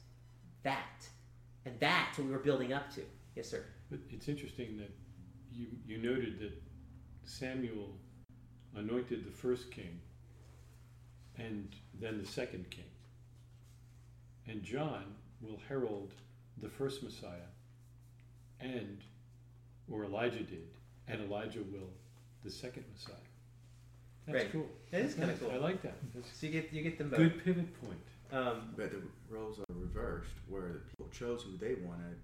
[0.62, 1.08] that.
[1.66, 3.02] And that's what we were building up to.
[3.36, 3.64] Yes, sir.
[3.90, 4.90] But it's interesting that
[5.52, 6.52] you you noted that
[7.24, 7.96] Samuel
[8.76, 10.00] anointed the first king
[11.36, 11.68] and
[12.00, 12.84] then the second king.
[14.48, 15.04] And John
[15.40, 16.12] will herald
[16.62, 17.48] the first Messiah
[18.60, 18.98] and
[19.90, 20.68] or Elijah did,
[21.08, 21.90] and Elijah will
[22.44, 23.14] the second Messiah.
[24.26, 24.52] That's Right.
[24.52, 24.68] cool.
[24.90, 25.50] That is kind of cool.
[25.50, 25.94] I like that.
[26.14, 27.18] That's So you get you get them both.
[27.18, 28.00] good pivot point.
[28.30, 32.16] Um, But the roles are reversed, where the people chose who they wanted.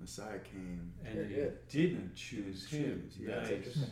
[0.00, 0.92] Messiah came.
[1.04, 1.68] And Very they good.
[1.68, 3.08] didn't choose him.
[3.08, 3.34] choose, yeah.
[3.36, 3.58] That's Nice.
[3.58, 3.90] interesting.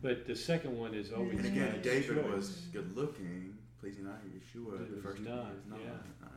[0.00, 2.32] But the second one is always And again, David choice.
[2.34, 4.78] was good looking, pleasing eye Yeshua.
[4.78, 5.80] But The first was one not, is not.
[5.80, 5.86] yeah.
[6.22, 6.30] not-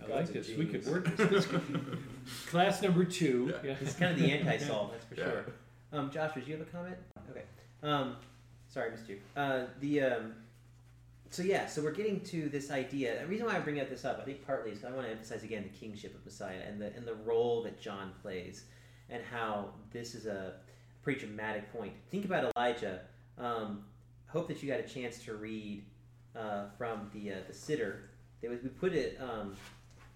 [0.00, 0.14] I yeah.
[0.14, 0.56] like God's a this.
[0.56, 1.28] We could work this.
[1.46, 1.48] this
[2.46, 3.52] Class number two.
[3.64, 3.74] Yeah.
[3.80, 5.30] It's kind of the anti-Saul, that's for Yeah.
[5.30, 5.44] sure.
[5.92, 6.96] Um, Josh, did you have a comment?
[7.30, 7.42] Okay.
[7.82, 8.16] Um,
[8.68, 9.18] sorry, I missed you.
[9.36, 10.34] Uh, the um,
[11.32, 13.18] so yeah, so we're getting to this idea.
[13.20, 15.10] The reason why I bring up this up, I think partly is I want to
[15.10, 18.64] emphasize again the kingship of Messiah and the and the role that John plays,
[19.08, 20.54] and how this is a
[21.02, 21.94] pretty dramatic point.
[22.10, 23.00] Think about Elijah.
[23.38, 23.84] Um,
[24.26, 25.84] hope that you got a chance to read
[26.36, 27.96] uh, from the uh, the siddur.
[28.42, 29.18] They we put it.
[29.20, 29.56] Um,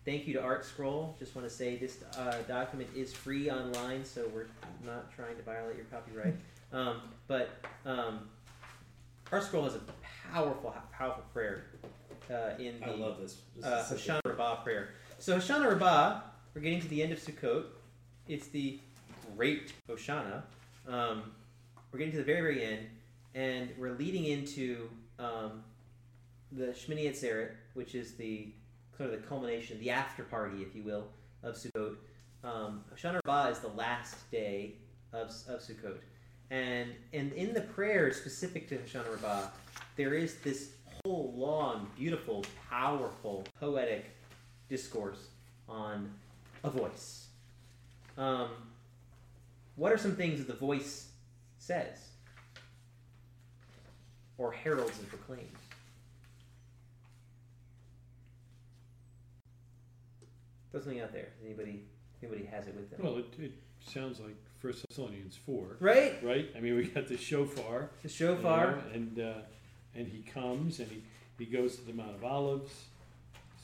[0.07, 1.17] Thank you to Art Scroll.
[1.19, 4.47] Just want to say this uh, document is free online, so we're
[4.85, 6.35] not trying to violate your copyright.
[6.73, 7.51] Um, but
[7.87, 8.29] um,
[9.33, 9.81] Art Scroll has a
[10.33, 11.66] powerful, powerful prayer
[12.31, 13.41] uh, in the I love this.
[13.57, 14.91] this uh, is such a- Hoshana Rabbah prayer.
[15.18, 16.20] So Hoshana Rabbah,
[16.55, 17.64] we're getting to the end of Sukkot.
[18.29, 18.79] It's the
[19.37, 20.43] great Hoshana.
[20.89, 21.33] Um,
[21.91, 22.87] we're getting to the very, very end,
[23.35, 25.64] and we're leading into um,
[26.53, 28.53] the Shmini Atzeret, which is the
[28.97, 31.09] sort of the culmination, the after party, if you will,
[31.43, 31.97] of Sukkot.
[32.45, 34.74] Um, Hoshana Rabbah is the last day
[35.12, 35.99] of, of Sukkot.
[36.51, 39.49] And, and in the prayer specific to Hoshana Rabbah,
[39.97, 40.70] there is this
[41.05, 44.11] whole long, beautiful, powerful, poetic
[44.68, 45.28] discourse
[45.68, 46.12] on
[46.62, 47.26] a voice.
[48.16, 48.49] Um,
[49.74, 51.09] what are some things that the voice
[51.59, 51.99] says
[54.38, 55.59] or heralds and proclaims?
[60.70, 61.28] Throw something out there.
[61.44, 61.84] Anybody?
[62.22, 63.01] Anybody has it with them?
[63.03, 66.14] Well, it, it sounds like First Thessalonians four, right.
[66.22, 66.50] right?
[66.57, 68.78] I mean, we got the shofar, The shofar.
[68.92, 69.34] and uh,
[69.94, 71.02] and he comes and he,
[71.38, 72.72] he goes to the Mount of Olives.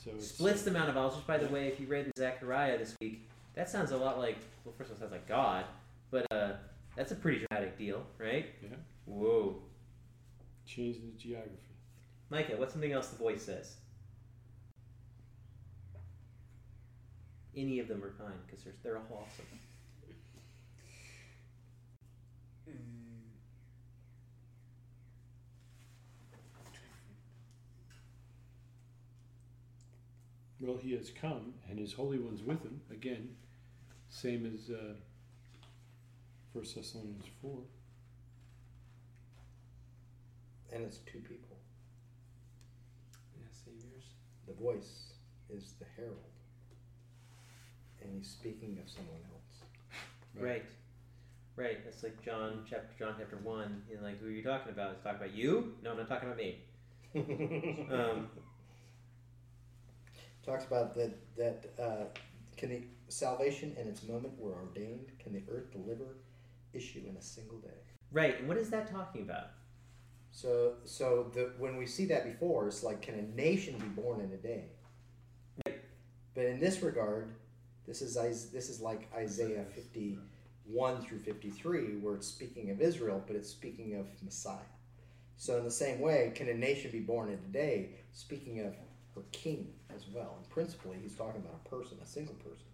[0.04, 1.16] So it's, splits the Mount of Olives.
[1.16, 4.18] Which, by the way, if you read in Zechariah this week, that sounds a lot
[4.18, 5.64] like well, first of all, it sounds like God,
[6.10, 6.52] but uh,
[6.94, 8.46] that's a pretty dramatic deal, right?
[8.62, 8.76] Yeah.
[9.06, 9.56] Whoa,
[10.66, 11.56] changing the geography.
[12.30, 13.76] Micah, what's something else the voice says?
[17.56, 19.44] Any of them are fine because they're they're all awesome.
[30.62, 32.80] Well, he has come, and his Holy One's with him.
[32.90, 33.30] Again,
[34.08, 34.94] same as uh,
[36.54, 37.58] First Thessalonians four.
[40.72, 41.58] And it's two people.
[43.36, 44.04] Yeah, saviors.
[44.46, 45.14] The voice
[45.50, 46.16] is the herald.
[48.00, 49.64] And he's speaking of someone else.
[50.38, 50.64] Right.
[51.56, 51.78] Right.
[51.86, 53.82] It's like John chapter John chapter one.
[53.90, 54.92] You know, like who are you talking about?
[54.94, 55.74] Is talking about you?
[55.82, 56.60] No, I'm not talking about me.
[57.92, 58.28] Um,
[60.44, 62.04] Talks about that that uh,
[62.56, 65.12] can the salvation and its moment were ordained.
[65.18, 66.16] Can the earth deliver
[66.72, 67.68] issue in a single day?
[68.12, 68.38] right.
[68.38, 69.48] And what is that talking about?
[70.30, 74.20] So so the when we see that before, it's like can a nation be born
[74.20, 74.64] in a day?
[75.66, 75.78] Right.
[76.34, 77.34] But in this regard,
[77.86, 80.18] this is Is- this is like Isaiah fifty
[80.64, 84.70] one through fifty three, where it's speaking of Israel, but it's speaking of Messiah.
[85.36, 87.90] So in the same way, can a nation be born in a day?
[88.12, 88.74] Speaking of
[89.14, 90.34] her king as well.
[90.38, 92.66] And principally, he's talking about a person, a single person.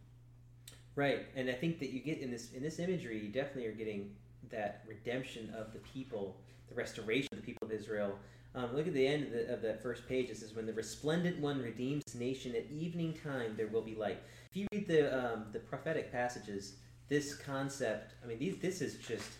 [0.95, 3.73] Right, and I think that you get in this in this imagery, you definitely are
[3.73, 4.17] getting
[4.51, 8.19] that redemption of the people, the restoration of the people of Israel.
[8.55, 10.31] Um, look at the end of, the, of that first page.
[10.31, 14.19] It says, "When the resplendent one redeems nation at evening time, there will be light."
[14.51, 16.77] If you read the um, the prophetic passages,
[17.09, 19.31] this concept, I mean, these this is just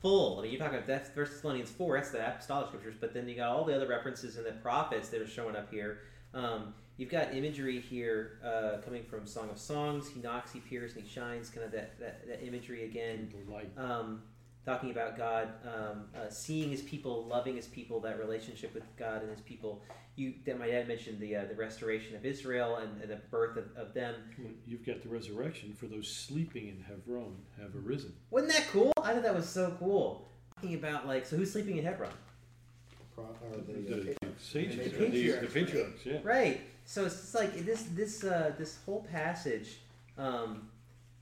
[0.00, 0.38] full.
[0.38, 3.28] I mean, you talk about that First Thessalonians four, that's the apostolic scriptures, but then
[3.28, 6.00] you got all the other references in the prophets that are showing up here.
[6.34, 10.08] Um, You've got imagery here uh, coming from Song of Songs.
[10.08, 11.48] He knocks, he peers, and he shines.
[11.48, 13.32] Kind of that, that, that imagery again.
[13.76, 14.22] Um,
[14.68, 19.22] talking about God, um, uh, seeing His people, loving His people, that relationship with God
[19.22, 19.82] and His people.
[20.16, 23.56] You, that my dad mentioned the uh, the restoration of Israel and, and the birth
[23.56, 24.14] of, of them.
[24.38, 28.12] Well, You've got the resurrection for those sleeping in Hebron have arisen.
[28.30, 28.92] Wasn't that cool?
[29.02, 30.28] I thought that was so cool.
[30.56, 32.10] Talking about like, so who's sleeping in Hebron?
[33.14, 33.28] Pro-
[33.66, 36.18] the, The, uh, sages, the the, the, patriarchs, patriarchs, yeah.
[36.22, 36.60] Right.
[36.84, 39.78] So it's just like this this uh, this whole passage
[40.18, 40.68] um,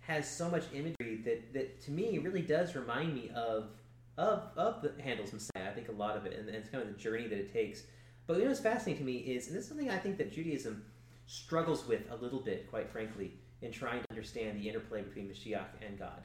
[0.07, 3.71] has so much imagery that, that to me really does remind me of
[4.17, 5.69] of of the Handel's Messiah.
[5.69, 7.53] I think a lot of it, and, and it's kind of the journey that it
[7.53, 7.83] takes.
[8.27, 10.33] But you know what's fascinating to me is, and this is something I think that
[10.33, 10.85] Judaism
[11.27, 15.67] struggles with a little bit, quite frankly, in trying to understand the interplay between Mashiach
[15.87, 16.23] and God,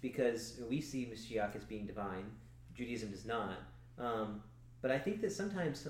[0.00, 2.30] because we see Mashiach as being divine,
[2.74, 3.58] Judaism does not.
[3.98, 4.42] Um,
[4.82, 5.86] but I think that sometimes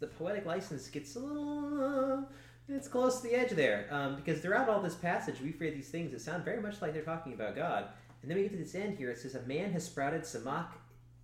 [0.00, 2.22] the poetic license gets a little uh,
[2.68, 5.88] it's close to the edge there um, because throughout all this passage we read these
[5.88, 7.88] things that sound very much like they're talking about god.
[8.22, 9.10] And then we get to this end here.
[9.10, 10.68] It says a man has sprouted Tzemach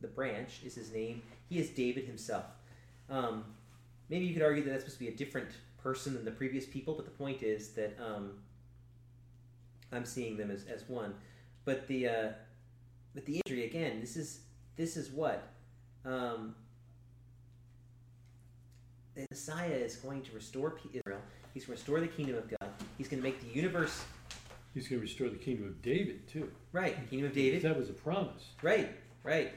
[0.00, 1.22] the branch is his name.
[1.48, 2.44] He is david himself.
[3.10, 3.44] Um,
[4.08, 5.50] maybe you could argue that that's supposed to be a different
[5.82, 8.34] person than the previous people but the point is that um,
[9.90, 11.14] i'm seeing them as, as one.
[11.64, 12.28] But the uh,
[13.14, 14.40] but the imagery again this is
[14.76, 15.48] this is what
[16.04, 16.54] um,
[19.14, 21.20] the Messiah is going to restore Israel.
[21.54, 22.70] He's going to restore the kingdom of God.
[22.98, 24.02] He's going to make the universe
[24.74, 26.50] He's going to restore the kingdom of David too.
[26.72, 26.98] right.
[27.04, 27.60] The kingdom of David.
[27.62, 28.42] That was a promise.
[28.62, 28.88] Right.
[29.22, 29.52] Right.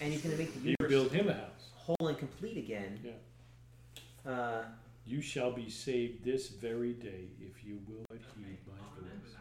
[0.00, 1.70] And he's going to make the He universe built him a house.
[1.74, 3.00] whole and complete again.
[3.04, 4.30] Yeah.
[4.30, 4.64] Uh,
[5.04, 9.34] You shall be saved this very day if you will but heed my voice.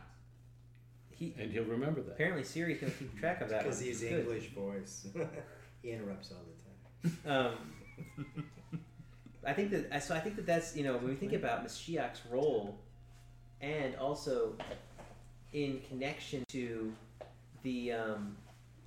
[1.12, 2.14] he And he'll remember that.
[2.14, 3.62] apparently Siri's going to keep track of that.
[3.64, 5.06] Because he's English voice.
[5.84, 6.42] he interrupts all
[7.04, 7.56] the time.
[8.36, 8.44] Um,
[9.46, 12.22] I think that so I think that that's you know when we think about Mashiach's
[12.32, 12.78] role,
[13.62, 14.54] and also
[15.54, 16.94] in connection to
[17.64, 18.36] the um,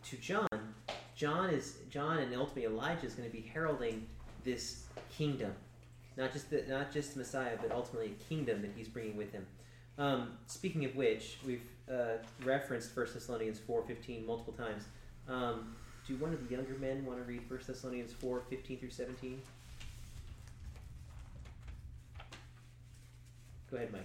[0.05, 0.75] to John,
[1.15, 4.07] John is John and ultimately Elijah is going to be heralding
[4.45, 4.85] this
[5.17, 5.53] kingdom,
[6.17, 9.47] not just the, not just Messiah, but ultimately a kingdom that he's bringing with him.
[9.99, 14.85] Um, speaking of which, we've uh, referenced 1 Thessalonians four fifteen multiple times.
[15.29, 15.75] Um,
[16.07, 19.43] do one of the younger men want to read 1 Thessalonians four fifteen through seventeen?
[23.71, 24.05] Go ahead, Micah.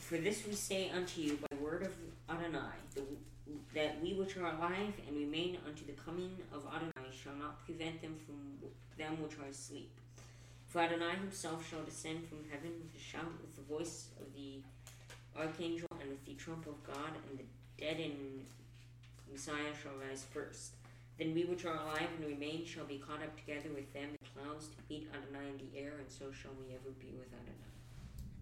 [0.00, 1.92] For this we say unto you by word of
[2.28, 3.02] Adonai, the,
[3.72, 8.02] that we which are alive and remain unto the coming of Adonai shall not prevent
[8.02, 8.68] them from
[8.98, 9.90] them which are asleep.
[10.68, 14.58] For Adonai himself shall descend from heaven with a shout, with the voice of the
[15.38, 17.44] archangel, and with the trump of God, and the
[17.80, 18.40] dead in
[19.30, 20.72] Messiah shall rise first.
[21.18, 24.42] Then we which are alive and remain shall be caught up together with them in
[24.42, 27.72] clouds to meet Adonai in the air, and so shall we ever be with Adonai.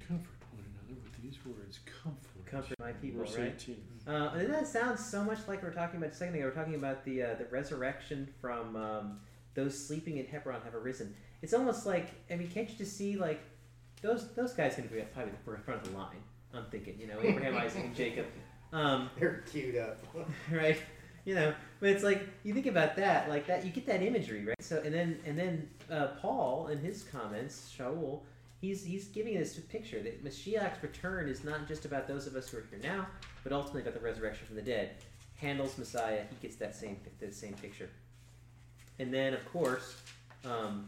[0.07, 1.81] Comfort one another with these words.
[2.03, 2.47] Comfort.
[2.47, 3.55] Comfort my people, Verse right?
[3.55, 3.77] 18.
[4.07, 6.45] Uh, and that sounds so much like we are talking about a second ago.
[6.45, 9.21] We are talking about the uh, the resurrection from um,
[9.55, 11.15] those sleeping in Hebron have arisen.
[11.43, 13.41] It's almost like I mean, can't you just see like
[14.03, 16.17] those those guys going to be probably the front of the line?
[16.53, 18.27] I'm thinking, you know, Abraham, Isaac, and Jacob.
[18.73, 19.99] Um, They're queued up.
[20.53, 20.79] right?
[21.25, 24.45] You know, but it's like you think about that, like that, you get that imagery,
[24.45, 24.63] right?
[24.63, 28.21] So, and then and then uh, Paul in his comments, Shaul,
[28.61, 32.49] he's he's giving this picture that Mashiach's return is not just about those of us
[32.51, 33.07] who are here now,
[33.43, 34.91] but ultimately about the resurrection from the dead.
[35.37, 37.89] Handles Messiah, he gets that same that same picture.
[38.99, 39.97] And then, of course,
[40.45, 40.87] um,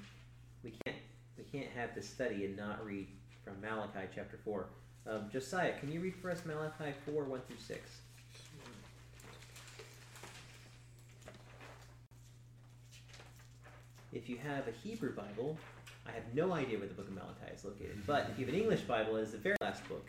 [0.62, 0.99] we can't
[1.38, 3.09] we can't have this study and not read
[3.43, 4.66] from Malachi chapter four.
[5.07, 8.03] Um, Josiah, can you read for us Malachi four one through six?
[14.12, 15.56] If you have a Hebrew Bible,
[16.06, 18.02] I have no idea where the book of Malachi is located.
[18.06, 20.06] But if you have an English Bible, it is the very last book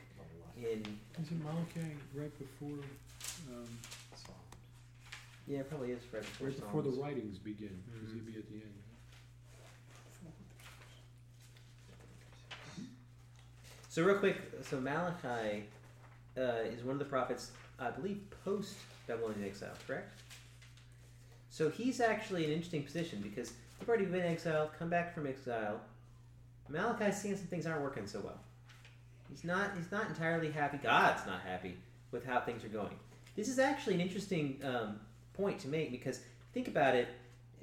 [0.57, 0.81] in
[1.21, 2.83] Is it Malachi right before,
[3.49, 3.67] um,
[5.47, 7.81] yeah, it probably is right before right before the writings begin?
[7.91, 8.13] Because Mhm.
[8.13, 8.73] he'd be at the end.
[13.89, 15.65] So real quick, so Malachi
[16.35, 18.75] uh, is one of the prophets, I believe, post
[19.05, 20.19] Babylonian exile, correct?
[21.51, 25.27] So he's actually in an interesting position because they've already been exiled, come back from
[25.27, 25.79] exile.
[26.69, 28.39] Malachi's seeing some things aren't working so well.
[29.29, 29.71] He's not.
[29.75, 30.77] He's not entirely happy.
[30.77, 31.75] God's not happy
[32.11, 32.95] with how things are going.
[33.35, 34.99] This is actually an interesting um,
[35.33, 36.21] point to make because
[36.53, 37.07] think about it.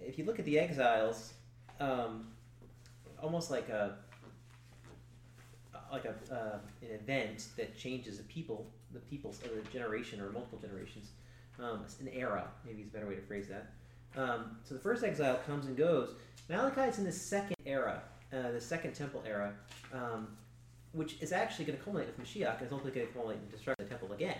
[0.00, 1.34] If you look at the exiles,
[1.78, 2.28] um,
[3.22, 3.96] almost like a
[5.92, 10.30] like a uh, an event that changes a people, the people's of a generation or
[10.30, 11.10] multiple generations,
[11.58, 13.70] um, an era maybe is a better way to phrase that.
[14.16, 16.14] Um, so the first exile comes and goes.
[16.48, 18.02] Malachi is in the second era,
[18.32, 19.52] uh, the second temple era,
[19.92, 20.28] um,
[20.92, 23.50] which is actually going to culminate with Mashiach and is ultimately going to culminate in
[23.50, 24.38] destruction of the temple again.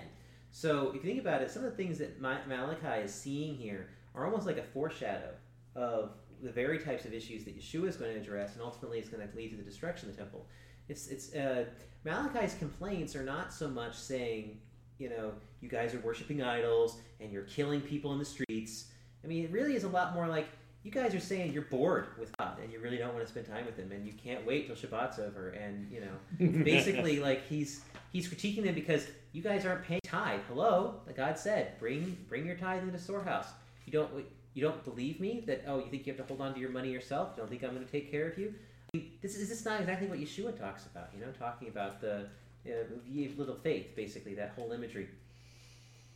[0.50, 3.54] So if you think about it, some of the things that Ma- Malachi is seeing
[3.54, 5.30] here are almost like a foreshadow
[5.76, 6.10] of
[6.42, 9.26] the very types of issues that Yeshua is going to address, and ultimately it's going
[9.26, 10.46] to lead to the destruction of the temple.
[10.88, 11.66] It's it's uh,
[12.04, 14.58] Malachi's complaints are not so much saying,
[14.98, 18.86] you know, you guys are worshiping idols and you're killing people in the streets.
[19.24, 20.48] I mean, it really is a lot more like
[20.82, 23.46] you guys are saying you're bored with God and you really don't want to spend
[23.46, 27.46] time with Him and you can't wait till Shabbat's over and you know, basically like
[27.46, 30.40] he's he's critiquing them because you guys aren't paying tithe.
[30.48, 33.46] Hello, the God said, bring bring your tithe into the storehouse.
[33.84, 34.10] You don't
[34.54, 36.70] you don't believe me that oh you think you have to hold on to your
[36.70, 37.32] money yourself?
[37.36, 38.54] You don't think I'm going to take care of you?
[38.94, 41.10] I mean, this is this not exactly what Yeshua talks about.
[41.14, 42.26] You know, talking about the
[42.64, 45.08] ye of little faith, basically that whole imagery.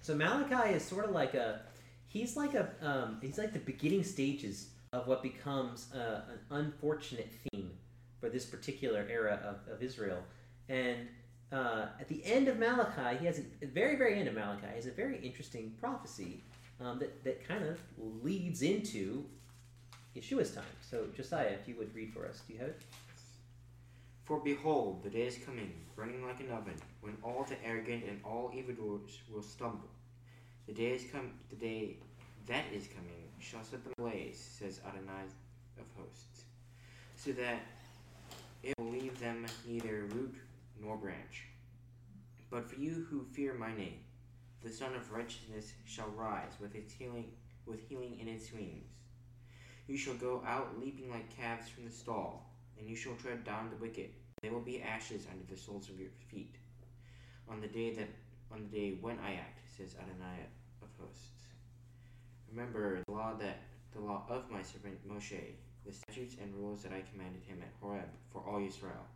[0.00, 1.62] So Malachi is sort of like a
[2.14, 7.30] he's like a um, he's like the beginning stages of what becomes uh, an unfortunate
[7.44, 7.72] theme
[8.20, 10.22] for this particular era of, of Israel.
[10.68, 11.08] And
[11.52, 14.86] uh, at the end of Malachi, he has a, very very end of Malachi has
[14.86, 16.42] a very interesting prophecy
[16.80, 17.78] um, that that kind of
[18.22, 19.24] leads into
[20.16, 20.76] Yeshua's time.
[20.80, 22.82] So Josiah, if you would read for us, do you have it?
[24.24, 28.20] For behold, the day is coming, burning like an oven, when all the arrogant and
[28.24, 29.90] all evildoers will stumble.
[30.66, 31.32] The day is come.
[31.50, 31.96] The day
[32.46, 35.24] that is coming shall set them ablaze, says Adonai
[35.78, 36.44] of hosts,
[37.16, 37.60] so that
[38.62, 40.34] it will leave them neither root
[40.80, 41.46] nor branch.
[42.50, 43.98] But for you who fear my name,
[44.62, 47.32] the Sun of Righteousness shall rise with its healing,
[47.66, 48.86] with healing in its wings.
[49.86, 52.48] You shall go out leaping like calves from the stall
[52.78, 54.10] and you shall tread down the wicked.
[54.42, 56.54] They will be ashes under the soles of your feet.
[57.48, 58.08] On the day that
[58.50, 60.46] on the day when I act, says Adonai
[60.82, 61.50] of hosts.
[62.50, 63.62] Remember the law that
[63.92, 65.54] the law of my servant Moshe,
[65.84, 69.06] the statutes and rules that I commanded him at Horeb for all Israel.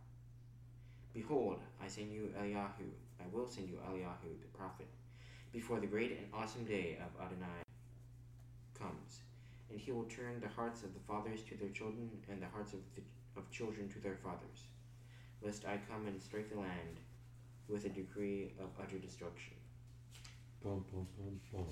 [1.13, 4.87] Behold, I send you Eliyahu, I will send you Eliyahu the prophet,
[5.53, 7.63] before the great and awesome day of Adonai
[8.77, 9.21] comes,
[9.71, 12.73] and he will turn the hearts of the fathers to their children, and the hearts
[12.73, 13.01] of the
[13.37, 14.67] of children to their fathers,
[15.41, 16.99] lest I come and strike the land
[17.69, 19.53] with a decree of utter destruction.
[20.63, 21.65] Bum, bum, bum, bum.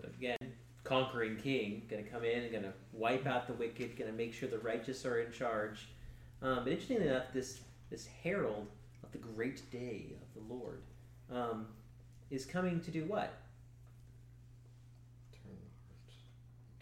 [0.00, 0.52] So again,
[0.82, 4.58] conquering king, gonna come in and gonna wipe out the wicked, gonna make sure the
[4.58, 5.88] righteous are in charge.
[6.42, 7.60] Um, but interestingly enough, this
[7.90, 8.66] this herald
[9.04, 10.82] of the great day of the Lord
[11.30, 11.66] um,
[12.30, 13.32] is coming to do what?
[15.32, 16.16] Turn the hearts.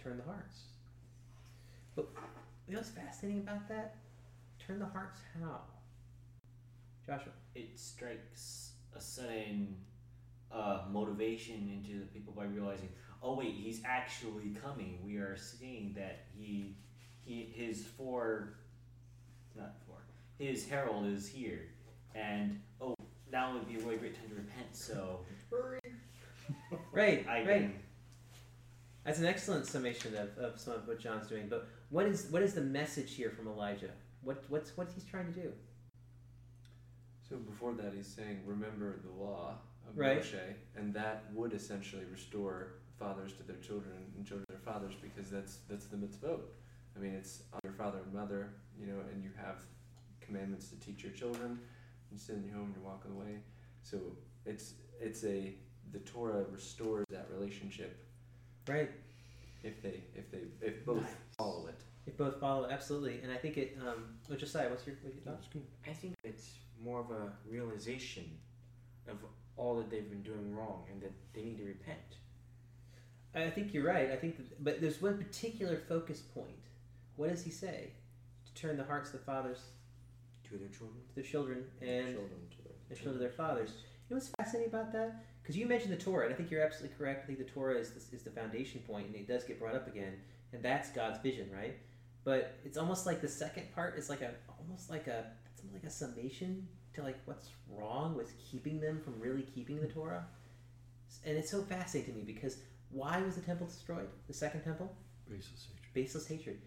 [0.02, 0.60] Turn the hearts.
[1.94, 2.08] But
[2.66, 3.96] you know what's fascinating about that?
[4.58, 5.60] Turn the hearts how?
[7.06, 7.32] Joshua.
[7.54, 9.74] It strikes a sudden
[10.52, 12.88] uh, motivation into the people by realizing,
[13.22, 14.98] oh wait, he's actually coming.
[15.04, 16.76] We are seeing that he,
[17.24, 18.54] he his four,
[19.56, 19.96] not four,
[20.38, 21.68] his herald is here,
[22.14, 22.94] and oh,
[23.30, 24.74] now would be a really great time to repent.
[24.74, 25.20] So
[26.92, 27.46] Right, I right.
[27.46, 27.74] can
[29.04, 31.46] That's an excellent summation of, of some of what John's doing.
[31.48, 33.90] But what is what is the message here from Elijah?
[34.22, 35.52] What what's what he's trying to do?
[37.28, 39.58] So before that, he's saying, "Remember the law
[39.90, 40.20] of Right.
[40.22, 44.94] Moshe," and that would essentially restore fathers to their children and children to their fathers,
[45.00, 46.40] because that's that's the mitzvot.
[46.96, 49.62] I mean, it's honor your father and mother, you know, and you have
[50.20, 51.58] commandments to teach your children.
[52.10, 53.38] You sit in your home, you're walking away.
[53.82, 53.98] So
[54.44, 55.54] it's it's a
[55.92, 57.96] the Torah restores that relationship
[58.68, 58.90] Right.
[59.62, 61.04] if they if they if both
[61.38, 61.80] follow it.
[62.06, 63.76] if both follow absolutely, and I think it.
[63.80, 65.46] Um, oh, Josiah, what's your what's your thoughts?
[65.86, 66.50] I think it's
[66.82, 68.24] more of a realization
[69.08, 69.18] of
[69.60, 72.16] all that they've been doing wrong and that they need to repent.
[73.34, 74.10] I think you're right.
[74.10, 76.64] I think, that, but there's one particular focus point.
[77.16, 77.92] What does he say?
[78.46, 79.58] To turn the hearts of the fathers
[80.48, 80.98] To their children.
[81.10, 83.70] to their children and children to their the children to their fathers.
[84.08, 85.24] You know what's fascinating about that?
[85.42, 87.22] Because you mentioned the Torah, and I think you're absolutely correct.
[87.22, 89.76] I think the Torah is the, is the foundation point, and it does get brought
[89.76, 90.14] up again,
[90.52, 91.76] and that's God's vision, right?
[92.24, 95.82] But it's almost like the second part is like a almost like a it's almost
[95.82, 100.26] like a summation to like what's wrong with keeping them from really keeping the Torah,
[101.24, 102.58] and it's so fascinating to me because
[102.90, 104.08] why was the temple destroyed?
[104.26, 104.92] The second temple,
[105.28, 105.94] Baseless hatred.
[105.94, 106.60] baseless hatred.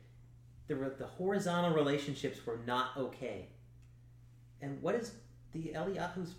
[0.67, 3.47] The the horizontal relationships were not okay.
[4.61, 5.11] And what is
[5.51, 6.35] the Eliyahu's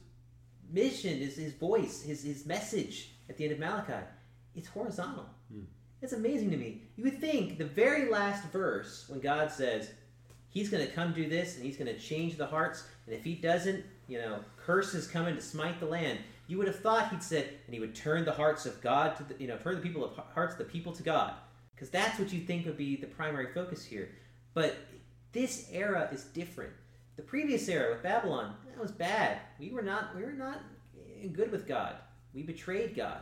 [0.71, 1.19] mission?
[1.21, 4.07] Is his voice, his his message at the end of Malachi?
[4.55, 5.27] It's horizontal.
[5.53, 5.65] Hmm.
[6.01, 6.83] It's amazing to me.
[6.97, 9.91] You would think the very last verse when God says
[10.49, 13.25] He's going to come do this and He's going to change the hearts, and if
[13.25, 16.19] He doesn't, you know, curse is coming to smite the land.
[16.47, 19.25] You would have thought He'd said, and He would turn the hearts of God to
[19.25, 21.35] the, you know, turn the people of hearts of the people to God,
[21.75, 24.11] because that's what you think would be the primary focus here.
[24.53, 24.77] But
[25.33, 26.73] this era is different.
[27.17, 29.39] The previous era with Babylon, that was bad.
[29.59, 30.61] We were not we were not
[31.33, 31.97] good with God.
[32.35, 33.21] We betrayed God.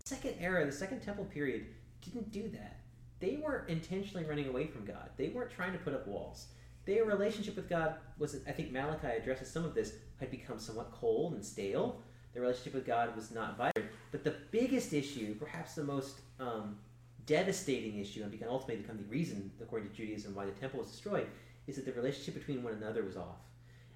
[0.00, 1.66] The second era, the second temple period,
[2.02, 2.80] didn't do that.
[3.20, 5.10] They weren't intentionally running away from God.
[5.16, 6.48] They weren't trying to put up walls.
[6.84, 10.90] Their relationship with God was, I think Malachi addresses some of this, had become somewhat
[10.92, 12.02] cold and stale.
[12.32, 13.90] Their relationship with God was not vibrant.
[14.10, 16.78] But the biggest issue, perhaps the most um,
[17.26, 20.90] devastating issue, and become ultimately become the reason, according to Judaism, why the temple was
[20.90, 21.28] destroyed,
[21.66, 23.38] is that the relationship between one another was off.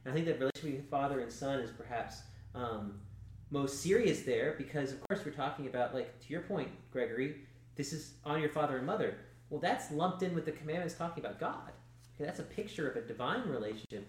[0.04, 2.22] And I think that relationship between father and son is perhaps
[2.54, 3.00] um,
[3.50, 7.36] most serious there because, of course, we're talking about, like, to your point, Gregory,
[7.74, 9.16] this is on your father and mother.
[9.50, 11.72] Well, that's lumped in with the commandments talking about God.
[12.18, 14.06] That's a picture of a divine relationship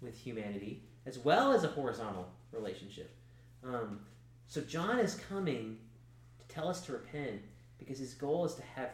[0.00, 3.10] with humanity as well as a horizontal relationship.
[3.64, 4.00] Um,
[4.46, 5.78] so John is coming
[6.40, 7.40] to tell us to repent
[7.78, 8.90] because his goal is to have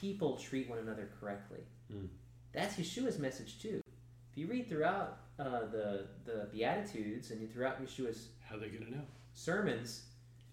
[0.00, 1.60] people treat one another correctly.
[1.92, 2.08] Mm.
[2.52, 3.82] That's Yeshua's message too.
[4.30, 8.90] If you read throughout uh, the the Beatitudes and you throughout Yeshua's How they gonna
[8.90, 9.02] know?
[9.34, 10.02] sermons,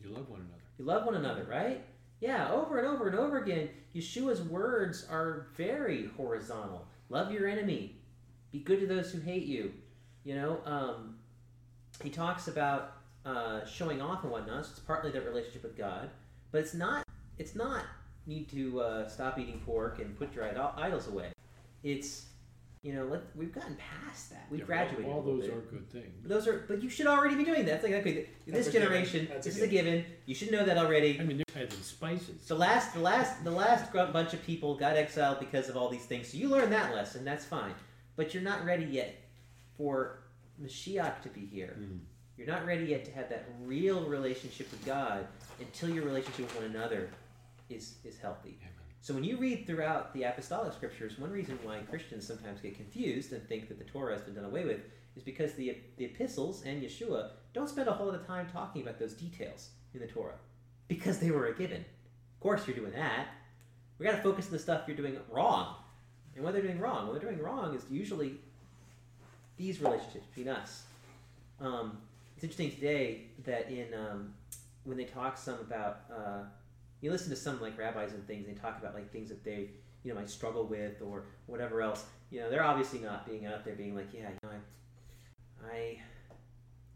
[0.04, 0.62] You love one another.
[0.78, 1.84] you love one another, right?
[2.22, 6.86] Yeah, over and over and over again, Yeshua's words are very horizontal.
[7.10, 7.96] Love your enemy.
[8.52, 9.74] Be good to those who hate you.
[10.24, 11.16] You know, um,
[12.04, 12.94] he talks about
[13.26, 14.66] uh, showing off and whatnot.
[14.66, 16.10] So it's partly that relationship with God,
[16.52, 17.04] but it's not.
[17.38, 17.84] It's not
[18.26, 20.46] need to uh, stop eating pork and put your
[20.78, 21.32] idols away.
[21.84, 22.26] It's
[22.82, 24.46] you know, let, we've gotten past that.
[24.50, 25.06] We've Yeah, graduated.
[25.06, 25.54] All, all those bit.
[25.54, 26.16] are good things.
[26.22, 27.76] But those are, but you should already be doing that.
[27.76, 28.82] It's like okay, this given.
[28.82, 30.06] generation, That's a this is a given.
[30.26, 31.20] You should know that already.
[31.20, 32.48] I mean, they're adding spices.
[32.48, 36.06] The last, the last, the last bunch of people got exiled because of all these
[36.06, 36.30] things.
[36.30, 37.26] So you learned that lesson.
[37.26, 37.74] That's fine,
[38.16, 39.16] but you're not ready yet
[39.78, 40.20] for
[40.64, 41.76] Mashiach to be here.
[41.78, 42.00] Mm.
[42.38, 45.28] You're not ready yet to have that real relationship with God
[45.60, 47.10] until your relationship with one another
[47.70, 48.58] is is healthy.
[49.02, 53.32] So when you read throughout the apostolic scriptures, one reason why Christians sometimes get confused
[53.32, 54.82] and think that the Torah has been done away with
[55.16, 58.82] is because the the epistles and Yeshua don't spend a whole lot of time talking
[58.82, 60.38] about those details in the Torah
[60.88, 61.80] because they were a given.
[61.80, 63.28] Of course, you're doing that.
[63.98, 65.76] We got to focus on the stuff you're doing wrong,
[66.36, 67.08] and what they're doing wrong.
[67.08, 68.36] What they're doing wrong is usually
[69.58, 70.84] these relationships between us.
[71.60, 71.98] Um,
[72.36, 74.34] it's interesting today that in um,
[74.86, 76.44] when they talk some about uh,
[77.02, 79.70] you listen to some like rabbis and things they talk about like things that they
[80.04, 83.64] you know might struggle with or whatever else you know they're obviously not being out
[83.66, 84.50] there being like yeah you know
[85.64, 86.00] I, I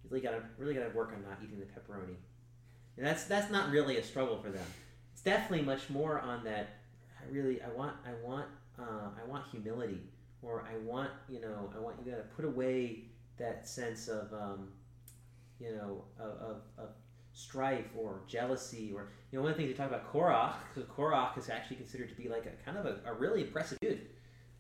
[0.10, 2.16] really gotta really gotta work on not eating the pepperoni.
[2.98, 4.66] And that's that's not really a struggle for them.
[5.14, 6.70] It's definitely much more on that
[7.20, 8.46] I really I want I want
[8.80, 10.02] uh, I want humility
[10.42, 13.06] or I want you know I want you to put away
[13.38, 14.70] that sense of um,
[15.60, 16.90] you know of, of, of
[17.34, 20.90] strife or jealousy or you know one of the things we talk about Korach because
[20.90, 24.02] Korach is actually considered to be like a kind of a, a really impressive dude.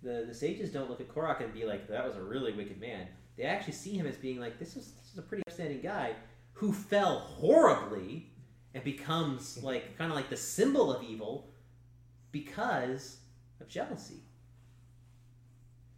[0.01, 2.81] The the sages don't look at Korach and be like that was a really wicked
[2.81, 3.07] man.
[3.37, 6.13] They actually see him as being like this is this is a pretty upstanding guy
[6.53, 8.31] who fell horribly
[8.73, 11.49] and becomes like kind of like the symbol of evil
[12.31, 13.17] because
[13.61, 14.21] of jealousy.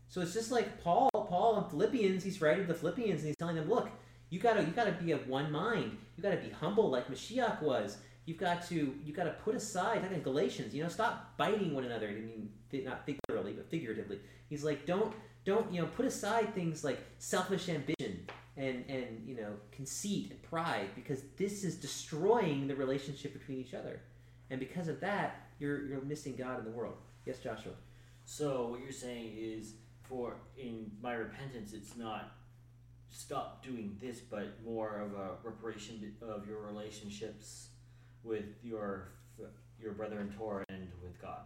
[0.10, 3.36] So it's just like Paul, Paul in Philippians, he's writing to the Philippians and he's
[3.38, 3.90] telling them, look,
[4.30, 5.98] you gotta you gotta be of one mind.
[6.16, 7.98] You gotta be humble like Mashiach was.
[8.26, 11.84] You've got to you gotta put aside, like in Galatians, you know, stop biting one
[11.84, 12.08] another.
[12.08, 12.50] I mean
[12.84, 14.20] not figuratively, but figuratively.
[14.50, 15.14] He's like, don't
[15.46, 20.42] don't you know, put aside things like selfish ambition and and you know, conceit and
[20.44, 24.02] pride, because this is destroying the relationship between each other.
[24.50, 26.98] And because of that, you're you're missing God in the world.
[27.26, 27.74] Yes, Joshua.
[28.26, 32.36] So what you're saying is, for in my repentance, it's not
[33.16, 37.70] stop doing this, but more of a reparation of your relationships
[38.24, 39.12] with your
[39.80, 41.42] your brother in Torah and with God.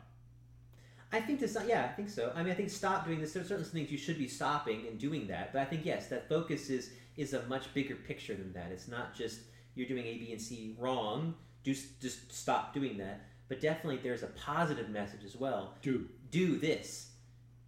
[1.11, 1.57] I think this.
[1.67, 2.31] Yeah, I think so.
[2.35, 3.33] I mean, I think stop doing this.
[3.33, 5.51] There's certain things you should be stopping and doing that.
[5.53, 8.71] But I think yes, that focus is is a much bigger picture than that.
[8.71, 9.41] It's not just
[9.75, 11.35] you're doing A, B, and C wrong.
[11.63, 13.21] Do just stop doing that.
[13.47, 15.75] But definitely, there's a positive message as well.
[15.81, 17.08] Do do this.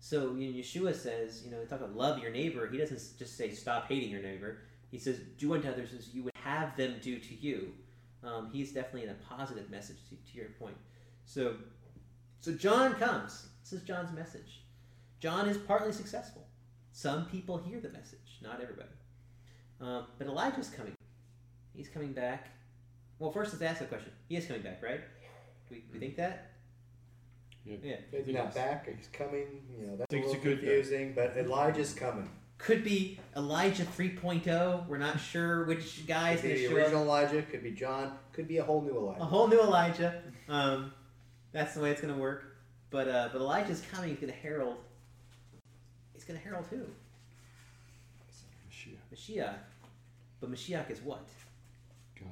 [0.03, 2.67] So you know, Yeshua says, you know, they talk about love your neighbor.
[2.69, 4.57] He doesn't just say stop hating your neighbor.
[4.89, 7.71] He says do unto others as you would have them do to you.
[8.23, 10.75] Um, he's definitely in a positive message to, to your point.
[11.25, 11.55] So,
[12.39, 13.47] so John comes.
[13.63, 14.63] This is John's message.
[15.19, 16.47] John is partly successful.
[16.91, 18.89] Some people hear the message, not everybody.
[19.79, 20.93] Um, but Elijah's coming.
[21.75, 22.47] He's coming back.
[23.19, 24.11] Well, first let's ask a question.
[24.27, 25.01] He is coming back, right?
[25.69, 26.50] Do we, do we think that?
[27.66, 27.78] Yeah.
[27.84, 27.95] Yeah.
[28.26, 28.88] He's not back.
[28.95, 29.62] He's coming.
[29.80, 30.70] You know that's Think a it's little a good thing.
[30.70, 32.30] confusing, but Elijah's coming.
[32.57, 34.88] Could be Elijah 3.0.
[34.88, 36.84] We're not sure which guy is Could going be to the show up.
[36.86, 37.41] original Elijah.
[37.43, 38.14] Could be John.
[38.34, 39.22] Could be a whole new Elijah.
[39.22, 40.22] A whole new Elijah.
[40.47, 40.93] Um,
[41.53, 42.45] that's the way it's going to work.
[42.91, 44.09] But uh, but Elijah's coming.
[44.12, 44.78] He's going to herald.
[46.14, 46.82] He's going to herald who?
[48.70, 49.55] Mashiach, Mashiach.
[50.39, 51.28] But Mashiach is what?
[52.20, 52.30] God,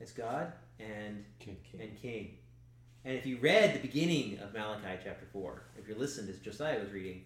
[0.00, 1.56] It's God and King.
[1.78, 2.36] and King.
[3.06, 6.80] And if you read the beginning of Malachi chapter 4, if you listened as Josiah
[6.80, 7.22] was reading,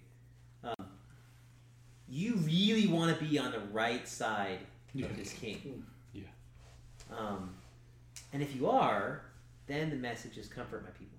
[0.62, 0.88] um,
[2.06, 4.58] you really want to be on the right side
[4.92, 5.06] Yeah.
[5.06, 5.86] of this king.
[6.12, 6.24] Yeah.
[7.10, 7.54] Um,
[8.34, 9.22] and if you are,
[9.68, 11.18] then the message is comfort my people.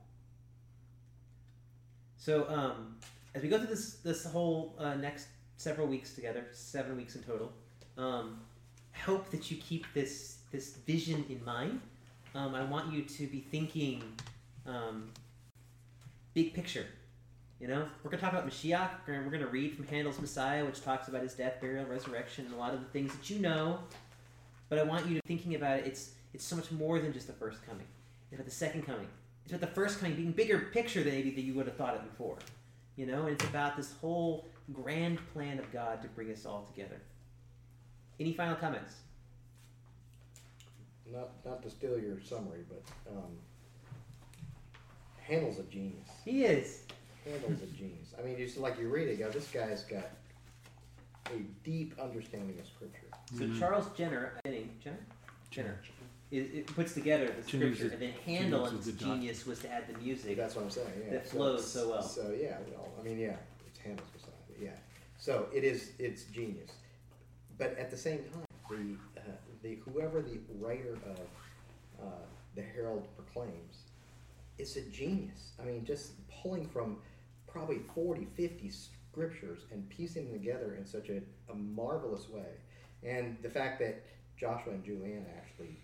[2.18, 2.98] So um,
[3.34, 5.26] as we go through this this whole uh, next
[5.57, 7.52] several weeks together, seven weeks in total,
[7.98, 8.41] um,
[8.94, 11.81] I hope that you keep this this vision in mind.
[12.36, 14.03] Um, I want you to be thinking
[14.66, 15.12] um,
[16.34, 16.86] big picture.
[17.60, 18.90] You know, we're gonna talk about Mashiach.
[19.06, 22.46] We're gonna, we're gonna read from Handel's Messiah, which talks about his death, burial, resurrection,
[22.46, 23.80] and a lot of the things that you know.
[24.70, 25.86] But I want you to thinking about it.
[25.86, 27.86] It's it's so much more than just the first coming.
[28.32, 29.08] It's about the second coming.
[29.44, 31.94] It's about the first coming being bigger picture than maybe that you would have thought
[31.94, 32.38] it before.
[32.96, 36.64] You know, and it's about this whole grand plan of God to bring us all
[36.64, 37.00] together.
[38.20, 38.96] Any final comments?
[41.12, 43.32] Not not to steal your summary, but um,
[45.32, 46.10] Handel's a genius.
[46.26, 46.84] He is.
[47.24, 48.14] Handel's a genius.
[48.20, 50.10] I mean, just like you read it, you go, this guy's got
[51.28, 53.08] a deep understanding of scripture.
[53.38, 53.58] So Mhm.
[53.58, 54.98] Charles Jennens, Jennens, Jennens,
[55.49, 55.88] Jennens,
[56.32, 59.10] it, it puts together the Jennens's scripture, a- and then Handel, Jennens's a its doc-
[59.16, 60.36] genius was to add the music.
[60.36, 60.88] That's what I'm saying.
[61.06, 61.12] Yeah.
[61.14, 62.02] That flows so well.
[62.03, 63.38] So yeah, well, I mean, yeah,
[63.68, 64.32] it's Handel's Messiah.
[64.49, 64.76] but Yeah.
[65.18, 65.91] So it is.
[65.98, 66.72] It's genius.
[67.58, 69.24] But at the same time, the uh,
[69.62, 71.20] the whoever the writer of
[72.02, 72.06] uh,
[72.56, 73.84] the Herald proclaims,
[74.62, 75.54] it's a genius.
[75.60, 76.98] I mean, just pulling from
[77.48, 81.22] probably 40, 50 scriptures and piecing them together in such a,
[81.52, 82.46] a marvelous way.
[83.04, 84.06] And the fact that
[84.38, 85.78] Joshua and Julianne actually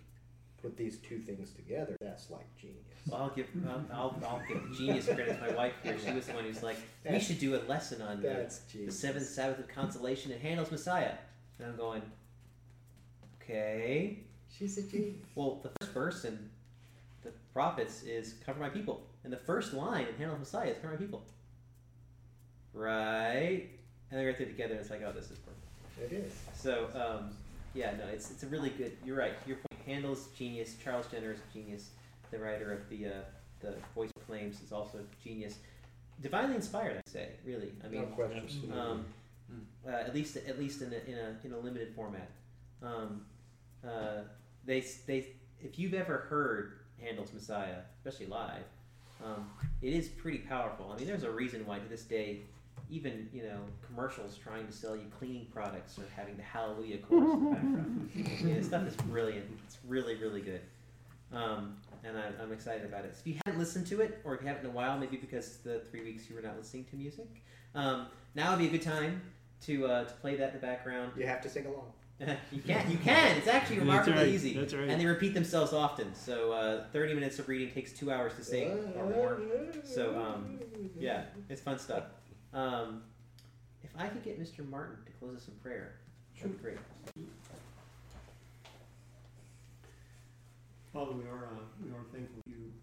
[0.62, 2.78] put these two things together, that's like genius.
[3.08, 5.98] Well, I'll give I'll, I'll, I'll give genius credit to my wife here.
[6.04, 8.50] She was the one who's like, we That's- should do a lesson on the,
[8.86, 11.14] the seventh Sabbath of consolation and Handel's Messiah.
[11.58, 12.04] And I'm going,
[13.42, 14.20] okay.
[14.56, 15.16] She's a genius.
[15.36, 16.50] Well, the first verse in
[17.58, 21.00] prophets is cover my people, and the first line in Handel's Messiah is cover my
[21.00, 21.26] people.
[22.72, 23.68] Right,
[24.12, 24.74] and they right there together.
[24.74, 26.14] And it's like, oh, this is perfect.
[26.14, 26.34] It is.
[26.54, 27.32] So, um,
[27.74, 28.96] yeah, no, it's it's a really good.
[29.04, 29.34] You're right.
[29.48, 29.82] Your point.
[29.88, 30.76] Handel's genius.
[30.84, 31.90] Charles Jennens is genius.
[32.30, 33.12] The writer of the uh,
[33.62, 35.56] the Voice of Flames is also genius.
[36.22, 37.30] Divinely inspired, I'd say.
[37.44, 38.72] Really, I mean, no question.
[38.72, 39.06] um,
[39.84, 42.30] uh, at least at least in a, in a in a limited format.
[42.84, 43.22] Um,
[43.84, 44.26] uh,
[44.64, 45.30] they they
[45.60, 48.64] if you've ever heard Handel's Messiah, especially live,
[49.24, 49.50] um,
[49.82, 50.92] it is pretty powerful.
[50.94, 52.42] I mean, there's a reason why to this day,
[52.90, 57.34] even you know commercials trying to sell you cleaning products are having the Hallelujah chorus
[57.34, 58.10] in the background.
[58.16, 59.46] yeah, this stuff is brilliant.
[59.66, 60.62] It's really really good.
[61.34, 63.14] Um, and I'm, I'm excited about it.
[63.14, 65.18] So if you haven't listened to it, or if you haven't in a while, maybe
[65.18, 67.28] because the three weeks you were not listening to music,
[67.76, 69.22] um, now would be a good time
[69.66, 71.12] to uh, to play that in the background.
[71.18, 71.92] You have to sing along.
[72.52, 73.38] you can, you can.
[73.38, 74.90] It's actually That's remarkably right, easy, That's right.
[74.90, 76.16] and they repeat themselves often.
[76.16, 79.40] So uh, 30 minutes of reading takes two hours to sing or more.
[79.84, 80.60] So, um,
[81.00, 82.06] Yeah, it's fun stuff.
[82.54, 83.04] Um,
[83.84, 84.68] if I could get Mr.
[84.68, 85.96] Martin to close us in prayer,
[86.36, 86.78] that'd be great.
[90.92, 92.74] Father, we are, uh, we are thankful you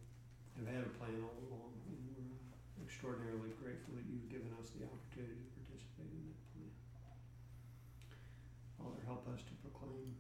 [0.63, 4.71] have had a plan all along, and we're uh, extraordinarily grateful that you've given us
[4.79, 6.71] the opportunity to participate in that plan.
[8.79, 10.11] Father, help us to proclaim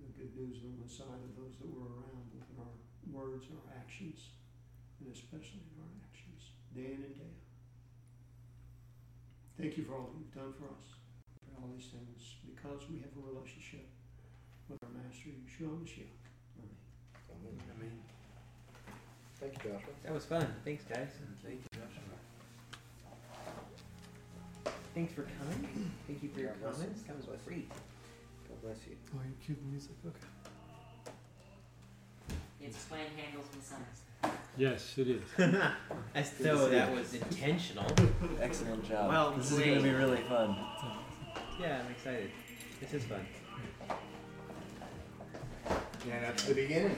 [0.00, 2.72] the good news of the Messiah to those that were around, both in our
[3.12, 4.32] words and our actions,
[5.04, 7.44] and especially in our actions, day in and day out.
[9.60, 10.96] Thank you for all that you've done for us,
[11.44, 13.84] for all these things, because we have a relationship
[14.72, 16.08] with our Master, Yeshua Mashiach.
[16.56, 16.72] Amen.
[17.28, 17.56] Amen.
[17.68, 18.00] I mean,
[19.36, 19.92] Thank you, Joshua.
[20.02, 20.48] That was fun.
[20.64, 21.12] Thanks, guys.
[21.44, 22.16] thank you, Joshua.
[24.94, 25.92] Thanks for coming.
[26.08, 27.02] Thank you for your God comments.
[27.02, 27.70] That was God great.
[28.60, 28.96] God bless you.
[29.14, 29.92] Oh, you cue the music.
[30.04, 30.18] Okay.
[32.60, 34.32] It's playing Handel's Messiah.
[34.56, 35.22] Yes, it is.
[36.14, 37.86] As to though that was intentional.
[38.40, 39.10] Excellent job.
[39.10, 40.56] Well this is going to be really fun.
[41.60, 42.30] Yeah, I'm excited.
[42.80, 43.24] This is fun.
[46.10, 46.96] And that's the beginning.